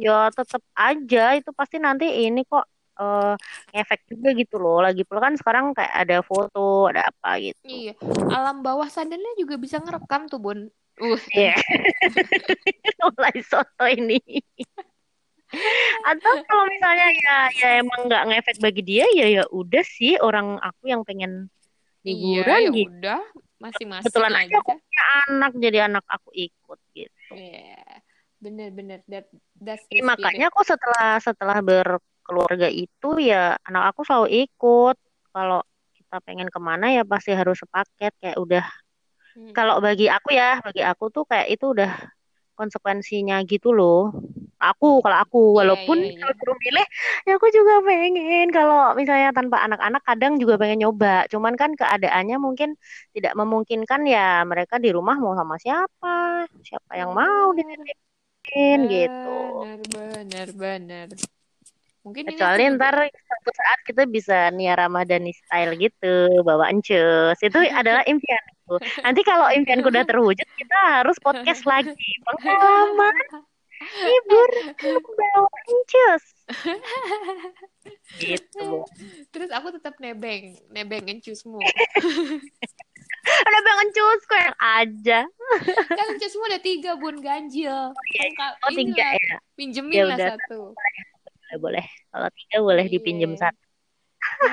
ya 0.00 0.32
tetap 0.32 0.64
aja 0.72 1.36
itu 1.36 1.52
pasti 1.52 1.76
nanti 1.76 2.08
ini 2.24 2.40
kok 2.48 2.64
eh, 3.00 3.34
efek 3.76 4.08
juga 4.08 4.32
gitu 4.32 4.56
loh. 4.56 4.80
Lagi 4.80 5.04
pula 5.04 5.20
kan 5.28 5.34
sekarang 5.36 5.76
kayak 5.76 5.92
ada 5.92 6.24
foto, 6.24 6.88
ada 6.88 7.08
apa 7.08 7.36
gitu. 7.40 7.60
Iya, 7.64 7.94
alam 8.32 8.64
bawah 8.64 8.88
sadarnya 8.88 9.36
juga 9.36 9.60
bisa 9.60 9.80
ngerekam 9.80 10.28
tuh, 10.28 10.40
Bun. 10.40 10.60
Uh, 11.00 11.16
Iya. 11.32 11.56
Mulai 13.00 13.36
soto 13.40 13.84
ini. 13.88 14.20
Atau 16.06 16.32
kalau 16.46 16.64
misalnya 16.70 17.08
ya 17.10 17.36
ya 17.58 17.68
emang 17.82 18.06
nggak 18.06 18.22
ngefek 18.30 18.56
bagi 18.62 18.82
dia 18.86 19.06
ya 19.10 19.26
ya 19.40 19.44
udah 19.50 19.82
sih 19.82 20.14
orang 20.22 20.60
aku 20.62 20.86
yang 20.86 21.02
pengen 21.02 21.50
iya, 22.06 22.14
liburan 22.14 22.60
ya 22.60 22.70
gitu. 22.70 22.90
udah, 22.94 23.20
masing-masing 23.58 24.04
Kebetulan 24.06 24.32
aja 24.38 24.46
aja. 24.46 24.56
aku 24.62 24.72
punya 24.78 25.04
anak 25.26 25.52
jadi 25.58 25.78
anak 25.90 26.04
aku 26.06 26.30
ikut 26.38 26.78
gitu. 26.94 27.19
Iya, 27.34 27.82
bener-bener. 28.42 29.00
That, 29.06 29.30
that's 29.58 29.86
Jadi 29.88 30.02
the 30.02 30.06
makanya 30.06 30.46
aku 30.50 30.62
setelah 30.66 31.18
setelah 31.22 31.58
berkeluarga 31.62 32.68
itu 32.70 33.08
ya 33.22 33.54
anak 33.66 33.94
aku 33.94 34.02
selalu 34.06 34.48
ikut. 34.50 34.96
Kalau 35.30 35.60
kita 35.94 36.16
pengen 36.26 36.50
ke 36.50 36.58
mana 36.58 36.90
ya 36.90 37.02
pasti 37.06 37.30
harus 37.30 37.58
sepaket 37.62 38.12
kayak 38.18 38.38
udah. 38.38 38.66
Hmm. 39.38 39.54
Kalau 39.54 39.78
bagi 39.78 40.10
aku 40.10 40.34
ya, 40.34 40.58
bagi 40.58 40.82
aku 40.82 41.06
tuh 41.14 41.22
kayak 41.26 41.54
itu 41.54 41.70
udah 41.70 41.94
konsekuensinya 42.58 43.38
gitu 43.46 43.70
loh. 43.70 44.10
Aku 44.68 44.86
kalau 45.04 45.18
aku 45.24 45.38
Iya, 45.58 45.58
walaupun 45.58 45.98
iya, 45.98 46.10
iya. 46.12 46.18
kalau 46.20 46.34
suruh 46.40 46.56
milih 46.64 46.86
ya 47.26 47.32
aku 47.38 47.46
juga 47.56 47.72
pengen 47.88 48.46
kalau 48.56 48.76
misalnya 49.00 49.28
tanpa 49.38 49.56
anak-anak 49.66 50.02
kadang 50.08 50.32
juga 50.42 50.54
pengen 50.60 50.78
nyoba. 50.84 51.26
Cuman 51.32 51.54
kan 51.60 51.70
keadaannya 51.80 52.36
mungkin 52.46 52.68
tidak 53.16 53.32
memungkinkan 53.40 54.00
ya 54.14 54.44
mereka 54.50 54.74
di 54.84 54.88
rumah 54.96 55.16
mau 55.22 55.34
sama 55.40 55.56
siapa, 55.64 56.46
siapa 56.66 56.92
yang 57.00 57.10
mau 57.20 57.46
Bener, 57.56 57.78
dititipin 58.44 58.78
gitu. 58.92 59.28
bener, 59.28 59.78
bener, 59.92 60.48
bener. 60.60 61.08
Mungkin 62.04 62.24
ini 62.32 62.42
aku 62.48 62.58
Kecuali 62.58 62.62
ntar 62.76 62.94
suatu 63.26 63.50
saat 63.60 63.78
kita 63.88 64.02
bisa 64.16 64.34
Nia 64.56 64.74
Ramadhani 64.78 65.32
style 65.34 65.72
gitu, 65.80 66.06
bawa 66.46 66.70
encus. 66.72 67.36
Itu 67.40 67.58
adalah 67.80 68.02
impianku. 68.06 68.76
Nanti 69.04 69.20
kalau 69.26 69.46
impianku 69.52 69.88
udah 69.92 70.04
terwujud, 70.10 70.48
kita 70.60 70.78
harus 71.00 71.16
podcast 71.20 71.62
lagi. 71.68 71.92
Pengalaman 72.26 73.16
libur 73.80 74.50
bawa 75.16 75.48
encus. 75.66 76.24
Gitu. 78.16 78.68
Terus 79.32 79.50
aku 79.50 79.72
tetap 79.74 79.96
nebeng, 79.98 80.56
nebeng 80.68 81.08
encusmu. 81.08 81.58
Udah 83.20 83.60
bang 83.60 83.78
encus 83.84 84.20
kok 84.24 84.38
yang 84.38 84.58
aja. 84.58 85.18
Kan 85.88 86.06
encusmu 86.16 86.42
ada 86.46 86.60
tiga, 86.60 86.96
Bun, 86.96 87.20
ganjil. 87.20 87.92
Kan, 87.92 88.30
Kak, 88.36 88.52
Oh 88.64 88.70
tiga 88.72 89.06
ya. 89.16 89.36
pinjemin 89.54 89.96
Ya 89.96 90.04
lah 90.08 90.16
udah. 90.16 90.28
satu. 90.36 90.60
Boleh, 90.72 91.56
boleh. 91.58 91.86
Kalau 92.10 92.28
tiga 92.36 92.56
boleh 92.60 92.86
dipinjem 92.86 93.32
Iya. 93.34 93.40
satu. 93.48 93.64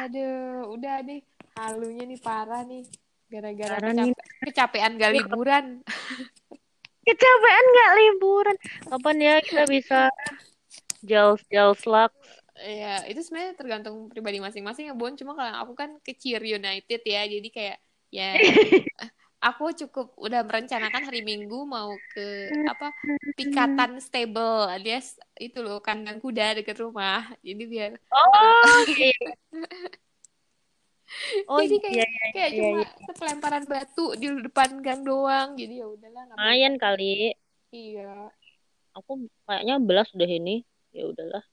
Aduh, 0.04 0.74
udah 0.74 1.04
deh. 1.04 1.22
Halunya 1.58 2.04
nih 2.06 2.20
parah 2.22 2.64
nih. 2.64 2.84
Gara-gara 3.28 3.76
Parah 3.76 3.92
nih. 3.92 4.16
kecape- 4.16 4.40
kecapean 4.48 4.92
gak 4.96 5.12
liburan. 5.14 5.66
Kecapean 7.08 7.66
nggak 7.72 7.92
liburan? 7.96 8.58
Kapan 8.92 9.18
ya 9.24 9.36
kita 9.40 9.64
bisa 9.72 10.00
jauh-jauh 11.08 11.76
slug? 11.80 12.12
Ya, 12.58 13.06
itu 13.06 13.22
sebenarnya 13.22 13.54
tergantung 13.54 14.10
pribadi 14.12 14.42
masing-masing 14.44 14.92
ya, 14.92 14.94
Bon. 14.98 15.14
Cuma 15.16 15.38
kalau 15.38 15.54
aku 15.64 15.74
kan 15.78 15.96
ke 16.04 16.18
Cheer 16.18 16.42
United 16.42 17.02
ya, 17.06 17.22
jadi 17.24 17.48
kayak 17.48 17.78
ya 18.12 18.30
aku 19.48 19.70
cukup 19.86 20.18
udah 20.18 20.42
merencanakan 20.42 21.08
hari 21.08 21.22
Minggu 21.22 21.64
mau 21.64 21.94
ke 22.12 22.50
apa 22.66 22.90
Pikatan 23.38 24.02
Stable 24.02 24.66
alias 24.66 25.22
itu 25.38 25.62
loh 25.62 25.78
kandang 25.80 26.18
kuda 26.18 26.58
deket 26.58 26.82
rumah. 26.82 27.24
Jadi 27.46 27.64
biar 27.70 27.92
Oh, 28.12 28.84
iya. 28.98 29.14
Oh 31.52 31.60
jadi 31.64 31.76
iya, 31.76 31.84
kayak 31.84 31.96
iya, 31.96 32.28
kayak 32.36 32.50
iya, 32.52 32.60
cuma 32.60 32.80
iya. 32.84 32.88
sepelemparan 33.08 33.64
batu 33.66 34.06
di 34.20 34.28
depan 34.44 34.70
gang 34.84 35.02
doang. 35.08 35.56
Jadi 35.56 35.74
ya 35.80 35.88
udahlah. 35.88 36.24
Lumayan 36.36 36.74
kali. 36.76 37.32
Iya. 37.72 38.32
Aku 38.98 39.28
kayaknya 39.48 39.76
belas 39.80 40.08
udah 40.12 40.30
ini. 40.30 40.68
Ya 40.92 41.08
udahlah. 41.08 41.44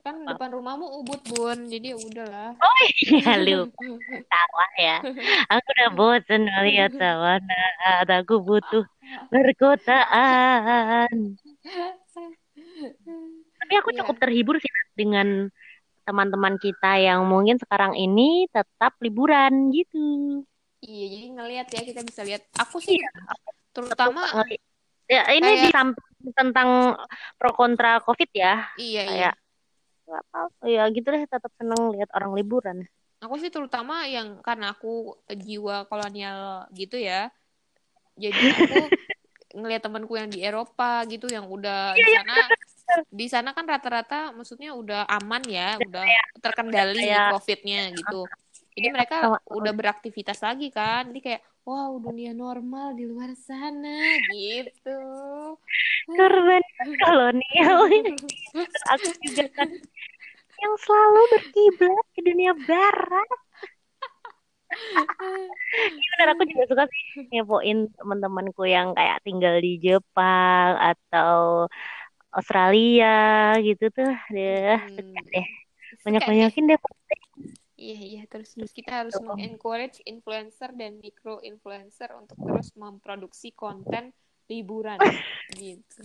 Kan 0.00 0.24
Apa? 0.24 0.32
depan 0.32 0.50
rumahmu 0.56 0.86
ubud, 1.04 1.20
Bun. 1.28 1.68
Jadi 1.68 1.92
ya 1.92 1.98
udahlah. 2.00 2.50
Oh 2.56 2.78
iya 3.04 3.36
lu 3.44 3.68
sawah 4.32 4.70
ya. 4.80 4.96
Aku 5.52 5.66
udah 5.76 5.90
bosen 5.92 6.42
melihat 6.48 6.90
sawah. 6.96 7.36
Nah, 7.38 8.08
aku 8.24 8.40
butuh 8.40 8.84
perkotaan. 9.28 11.12
Tapi 13.60 13.72
aku 13.76 13.88
Iya. 13.92 13.98
cukup 14.02 14.16
terhibur 14.18 14.56
sih 14.56 14.72
dengan 14.96 15.52
teman-teman 16.10 16.58
kita 16.58 16.98
yang 16.98 17.22
mungkin 17.22 17.54
sekarang 17.62 17.94
ini 17.94 18.50
tetap 18.50 18.98
liburan 18.98 19.70
gitu. 19.70 20.42
Iya, 20.82 21.06
jadi 21.06 21.26
ngelihat 21.38 21.66
ya 21.70 21.82
kita 21.86 22.00
bisa 22.02 22.26
lihat. 22.26 22.42
Aku 22.58 22.82
sih 22.82 22.98
Iya, 22.98 23.08
terutama 23.70 24.26
Ya, 25.10 25.26
ini 25.34 25.66
di 25.66 25.66
kayak 25.66 25.74
samping 25.74 26.30
tentang 26.38 26.94
pro 27.34 27.50
kontra 27.54 27.98
COVID 28.02 28.30
ya. 28.30 28.66
iya 28.78 29.02
iya. 29.06 29.30
Kayak 29.30 29.34
nggak 30.10 30.22
apa 30.34 30.64
ya 30.66 30.82
gitu 30.90 31.06
deh 31.14 31.22
tetap 31.26 31.50
seneng 31.54 31.94
lihat 31.94 32.10
orang 32.14 32.34
liburan. 32.34 32.78
Aku 33.22 33.38
sih 33.38 33.50
terutama 33.50 34.06
yang 34.10 34.38
karena 34.42 34.74
aku 34.74 35.18
jiwa 35.30 35.86
kolonial 35.90 36.66
gitu 36.74 36.98
ya. 36.98 37.30
Jadi 38.18 38.38
aku 38.54 38.74
ngelihat 39.58 39.82
temanku 39.82 40.14
yang 40.14 40.30
di 40.30 40.46
Eropa 40.46 41.02
gitu 41.10 41.26
yang 41.26 41.50
udah 41.50 41.94
Iya, 41.98 42.06
di 42.06 42.12
sana 42.22 42.34
di 43.10 43.26
sana 43.26 43.54
kan 43.56 43.66
rata-rata 43.66 44.30
maksudnya 44.34 44.74
udah 44.74 45.06
aman 45.06 45.42
ya, 45.46 45.76
udah 45.78 46.04
terkendali 46.42 47.10
kayak- 47.10 47.32
COVID-nya 47.38 47.80
gitu. 47.94 48.22
Jadi 48.70 48.86
Iya, 48.86 48.94
mereka 48.94 49.16
udah 49.50 49.72
beraktivitas 49.74 50.40
lagi 50.40 50.70
kan. 50.70 51.10
Jadi 51.10 51.20
kayak 51.20 51.42
wow, 51.66 51.98
dunia 52.00 52.32
normal 52.32 52.94
di 52.96 53.04
luar 53.04 53.34
sana 53.36 54.16
gitu. 54.30 55.00
Korban 56.08 56.62
kolonial. 57.02 57.78
Aku 58.94 59.08
juga 59.26 59.44
kan 59.58 59.68
yang 60.60 60.74
selalu 60.76 61.20
berkiblat 61.34 62.06
ke 62.14 62.20
dunia 62.24 62.52
barat. 62.68 63.30
Bener 65.90 66.28
aku 66.30 66.46
juga 66.46 66.64
suka 66.70 66.84
sih 66.86 67.26
ngepoin 67.26 67.90
teman-temanku 67.98 68.62
yang 68.70 68.94
kayak 68.94 69.18
tinggal 69.26 69.58
di 69.58 69.82
Jepang 69.82 70.78
atau 70.78 71.66
Australia 72.30 73.16
gitu 73.62 73.90
tuh. 73.90 74.12
Deh, 74.30 74.78
Hmm. 74.78 75.14
deh. 75.30 75.46
Suka 75.98 76.02
Banyak-banyakin 76.06 76.64
deh. 76.70 76.80
Iya, 77.80 77.96
iya, 77.96 78.22
terus 78.28 78.52
terus 78.52 78.76
kita 78.76 78.92
harus 79.04 79.16
mengencourage 79.24 80.04
influencer 80.04 80.68
dan 80.76 81.00
micro 81.00 81.40
influencer 81.40 82.12
untuk 82.12 82.36
terus 82.36 82.76
memproduksi 82.76 83.56
konten 83.56 84.12
liburan 84.52 85.00
gitu. 85.56 86.04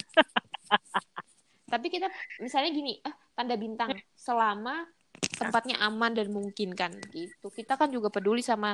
Tapi 1.67 1.87
kita 1.91 2.07
misalnya 2.39 2.71
gini, 2.71 2.95
ah 3.03 3.11
tanda 3.35 3.59
bintang 3.59 3.91
selama 4.15 4.87
tempatnya 5.35 5.75
aman 5.83 6.15
dan 6.15 6.31
memungkinkan 6.31 6.95
gitu. 7.11 7.51
Kita 7.51 7.75
kan 7.75 7.91
juga 7.91 8.07
peduli 8.07 8.39
sama 8.39 8.71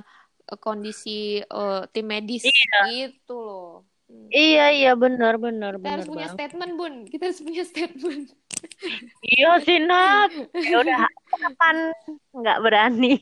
uh, 0.52 0.60
kondisi 0.62 1.42
uh, 1.42 1.90
tim 1.90 2.06
medis 2.06 2.46
Iya. 2.46 2.86
gitu 3.10 3.34
loh. 3.42 3.91
Hmm. 4.12 4.28
Iya 4.28 4.66
iya 4.72 4.92
benar 4.94 5.38
benar 5.38 5.76
Kita 5.76 5.82
benar 5.82 5.94
harus 5.96 6.08
punya 6.08 6.28
bang. 6.28 6.36
statement, 6.36 6.72
Bun. 6.76 7.06
Kita 7.06 7.24
harus 7.28 7.40
punya 7.40 7.64
statement. 7.64 8.28
Iya 9.24 9.52
sih 9.64 9.80
Nat. 9.80 10.32
Ya 10.54 10.78
udah 10.78 11.00
kapan 11.32 11.78
nggak 12.32 12.58
berani. 12.60 13.14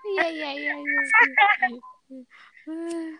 Iya, 0.00 0.24
iya, 0.26 0.50
iya, 0.52 0.74
iya. 0.74 0.80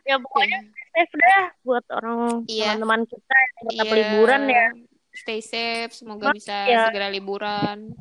ya 0.05 0.17
pokoknya 0.19 0.59
safe 0.93 1.15
dah 1.17 1.45
buat 1.63 1.85
orang 1.91 2.45
Iya. 2.47 2.75
teman-teman 2.75 3.01
kita 3.05 3.35
yang 3.35 3.53
tetap 3.67 3.87
Iya. 3.87 3.95
liburan 3.97 4.43
ya. 4.47 4.67
Stay 5.11 5.41
safe, 5.43 5.93
semoga 5.93 6.31
bisa 6.33 6.55
Iya. 6.67 6.87
segera 6.89 7.09
liburan. 7.11 7.95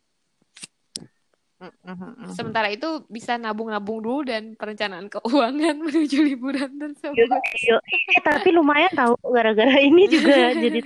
Sementara 2.32 2.68
itu 2.72 3.04
bisa 3.08 3.36
nabung-nabung 3.36 4.00
dulu 4.00 4.24
dan 4.24 4.56
perencanaan 4.56 5.08
keuangan 5.08 5.76
menuju 5.86 6.18
liburan 6.24 6.72
tersebut. 6.78 7.30
Yo, 7.60 7.78
eh, 7.84 8.22
tapi 8.24 8.50
lumayan 8.50 8.90
tahu 8.96 9.14
gara-gara 9.28 9.76
ini 9.78 10.08
juga 10.08 10.56
jadi 10.64 10.80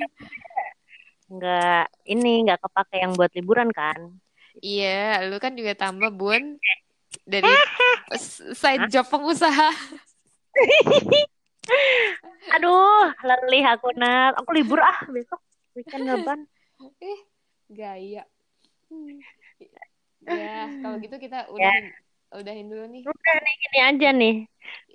nggak 1.29 1.85
ini 2.05 2.31
nggak 2.45 2.59
kepake 2.59 2.95
yang 2.99 3.13
buat 3.13 3.31
liburan 3.33 3.69
kan. 3.69 4.17
Iya, 4.59 5.29
lu 5.29 5.37
kan 5.37 5.53
juga 5.53 5.73
tambah 5.73 6.09
bun 6.09 6.57
dari 7.23 7.49
s- 8.13 8.41
side 8.53 8.89
job 8.89 9.05
pengusaha. 9.05 9.69
Aduh, 12.53 13.07
lelih 13.23 13.63
aku 13.67 13.89
Nat. 13.95 14.35
Aku 14.37 14.53
libur 14.53 14.77
ah 14.77 14.99
besok 15.09 15.41
weekend 15.73 16.05
gaban. 16.05 16.39
Eh, 16.99 17.19
gaya. 17.67 18.23
Hmm. 18.89 19.17
Ya, 20.27 20.71
kalau 20.79 20.95
gitu 21.03 21.15
kita 21.19 21.37
udahin, 21.55 21.85
udahin 22.31 22.67
dulu 22.71 22.83
nih. 22.89 23.03
Udah 23.03 23.35
nih 23.43 23.53
gini 23.63 23.79
aja 23.83 24.09
nih. 24.15 24.33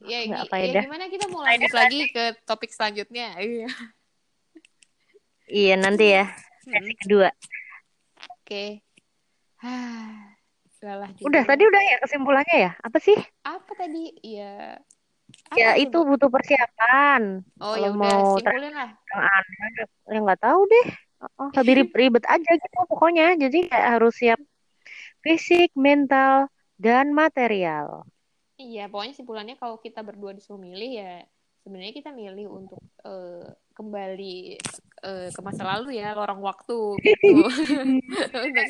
Ya, 0.09 0.19
Nggak 0.25 0.41
apa 0.49 0.55
ya 0.59 0.67
ya 0.73 0.75
gimana 0.87 1.05
kita 1.13 1.25
mau 1.29 1.43
lanjut 1.45 1.73
lagi 1.75 1.99
ke 2.15 2.25
topik 2.49 2.71
selanjutnya? 2.73 3.27
Iya. 3.45 3.69
Iya 5.49 5.75
nanti 5.81 6.05
ya 6.15 6.25
sesi 6.65 6.93
kedua. 7.01 7.29
Oke. 8.31 8.83
Udahlah 10.79 11.11
Udah 11.27 11.43
juga. 11.43 11.51
tadi 11.51 11.63
udah 11.67 11.83
ya 11.83 11.97
kesimpulannya 12.05 12.57
ya. 12.69 12.71
Apa 12.85 12.99
sih? 13.03 13.17
Apa 13.45 13.73
tadi? 13.75 14.15
Ya. 14.23 14.79
Ya 15.57 15.69
apa 15.73 15.81
itu 15.83 15.97
coba? 15.99 16.09
butuh 16.15 16.31
persiapan. 16.31 17.23
Oh, 17.61 17.75
ya 17.75 17.89
udah, 17.91 17.97
mau 17.99 18.23
simpulin 18.37 18.73
lah. 18.73 18.91
Yang 19.09 19.23
aneh, 19.37 19.69
ya 20.13 20.19
nggak 20.25 20.41
tahu 20.45 20.61
deh. 20.73 20.87
Oh, 21.41 21.51
lebih 21.59 21.75
rib- 21.83 21.97
ribet 21.99 22.25
aja 22.31 22.51
gitu 22.63 22.79
pokoknya. 22.87 23.35
Jadi 23.43 23.59
kayak 23.67 23.89
harus 23.99 24.13
siap 24.15 24.39
fisik, 25.25 25.75
mental, 25.79 26.51
dan 26.79 27.11
material. 27.11 28.07
Iya, 28.59 28.91
pokoknya 28.91 29.15
simpulannya 29.15 29.55
kalau 29.55 29.79
kita 29.79 30.03
berdua 30.03 30.35
disuruh 30.35 30.59
milih 30.59 30.91
ya 30.99 31.23
sebenarnya 31.69 31.95
kita 32.01 32.11
milih 32.17 32.49
untuk 32.49 32.81
eh, 33.05 33.45
kembali 33.77 34.57
eh, 35.05 35.29
ke 35.29 35.41
masa 35.45 35.69
lalu 35.69 36.01
ya, 36.01 36.17
lorong 36.17 36.41
waktu 36.41 36.97
gitu. 37.05 37.45
Untuk 38.49 38.67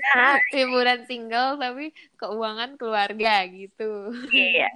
liburan 0.51 1.07
single 1.07 1.63
tapi 1.63 1.95
keuangan 2.19 2.75
keluarga 2.75 3.47
gitu. 3.47 4.13
Iya. 4.35 4.69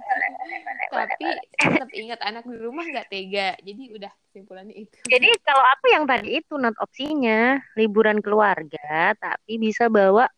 Tapi 0.87 1.27
tetap 1.59 1.89
ingat 1.91 2.19
anak 2.23 2.47
di 2.47 2.57
rumah 2.57 2.87
nggak 2.87 3.11
tega. 3.11 3.59
Jadi 3.59 3.83
udah 3.91 4.13
simpulannya 4.31 4.87
itu. 4.87 4.97
Jadi 5.11 5.29
kalau 5.43 5.65
aku 5.77 5.85
yang 5.91 6.07
tadi 6.07 6.39
itu 6.39 6.55
not 6.55 6.73
opsinya 6.79 7.59
liburan 7.75 8.23
keluarga, 8.23 9.13
tapi 9.19 9.59
bisa 9.59 9.91
bawa 9.91 10.31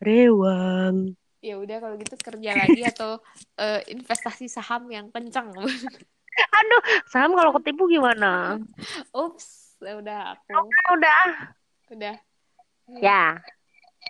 rewang. 0.00 1.14
Ya 1.44 1.60
udah 1.60 1.76
kalau 1.76 1.94
gitu 2.00 2.16
kerja 2.16 2.50
lagi 2.56 2.80
atau 2.88 3.20
eh, 3.60 3.84
investasi 3.92 4.48
saham 4.48 4.88
yang 4.88 5.12
kencang. 5.12 5.52
Aduh, 6.58 6.82
saham 7.06 7.36
kalau 7.36 7.52
ketipu 7.60 7.86
gimana? 7.86 8.58
Ups, 9.14 9.76
ya 9.78 10.00
udah 10.00 10.34
aku 10.34 10.66
Udah, 10.98 11.22
udah. 11.94 12.16
ya. 12.98 13.38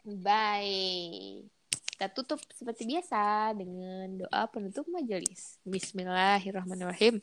Bye. 0.05 1.45
Kita 1.95 2.11
tutup 2.11 2.43
seperti 2.51 2.91
biasa 2.91 3.55
dengan 3.55 4.25
doa 4.25 4.51
penutup 4.51 4.83
majelis. 4.91 5.63
Bismillahirrahmanirrahim. 5.63 7.23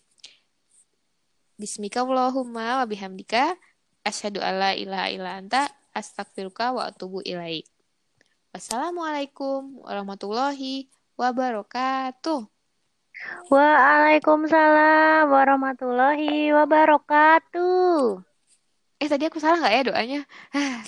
Bismika 1.60 2.02
Allahumma 2.02 2.82
wa 2.82 2.86
bihamdika 2.88 3.54
asyhadu 4.02 4.42
alla 4.42 4.74
ilaha 4.74 5.08
illa 5.14 5.32
anta 5.38 5.70
astaghfiruka 5.94 6.74
wa 6.74 6.88
atubu 6.90 7.22
ilaik. 7.22 7.68
Wassalamualaikum 8.52 9.80
warahmatullahi 9.80 10.92
wabarakatuh. 11.16 12.52
Waalaikumsalam 13.48 15.32
warahmatullahi 15.32 16.52
wabarakatuh. 16.52 18.20
Eh 19.00 19.08
tadi 19.08 19.24
aku 19.32 19.40
salah 19.40 19.64
nggak 19.64 19.72
ya 19.72 19.82
doanya? 19.88 20.22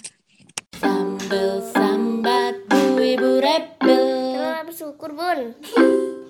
Sambal 0.83 1.63
sambat 1.71 2.67
bu 2.67 2.99
ibu 2.99 3.39
rebel 3.39 4.11
Terus 4.35 4.67
bersyukur 4.67 5.15
bun 5.15 5.55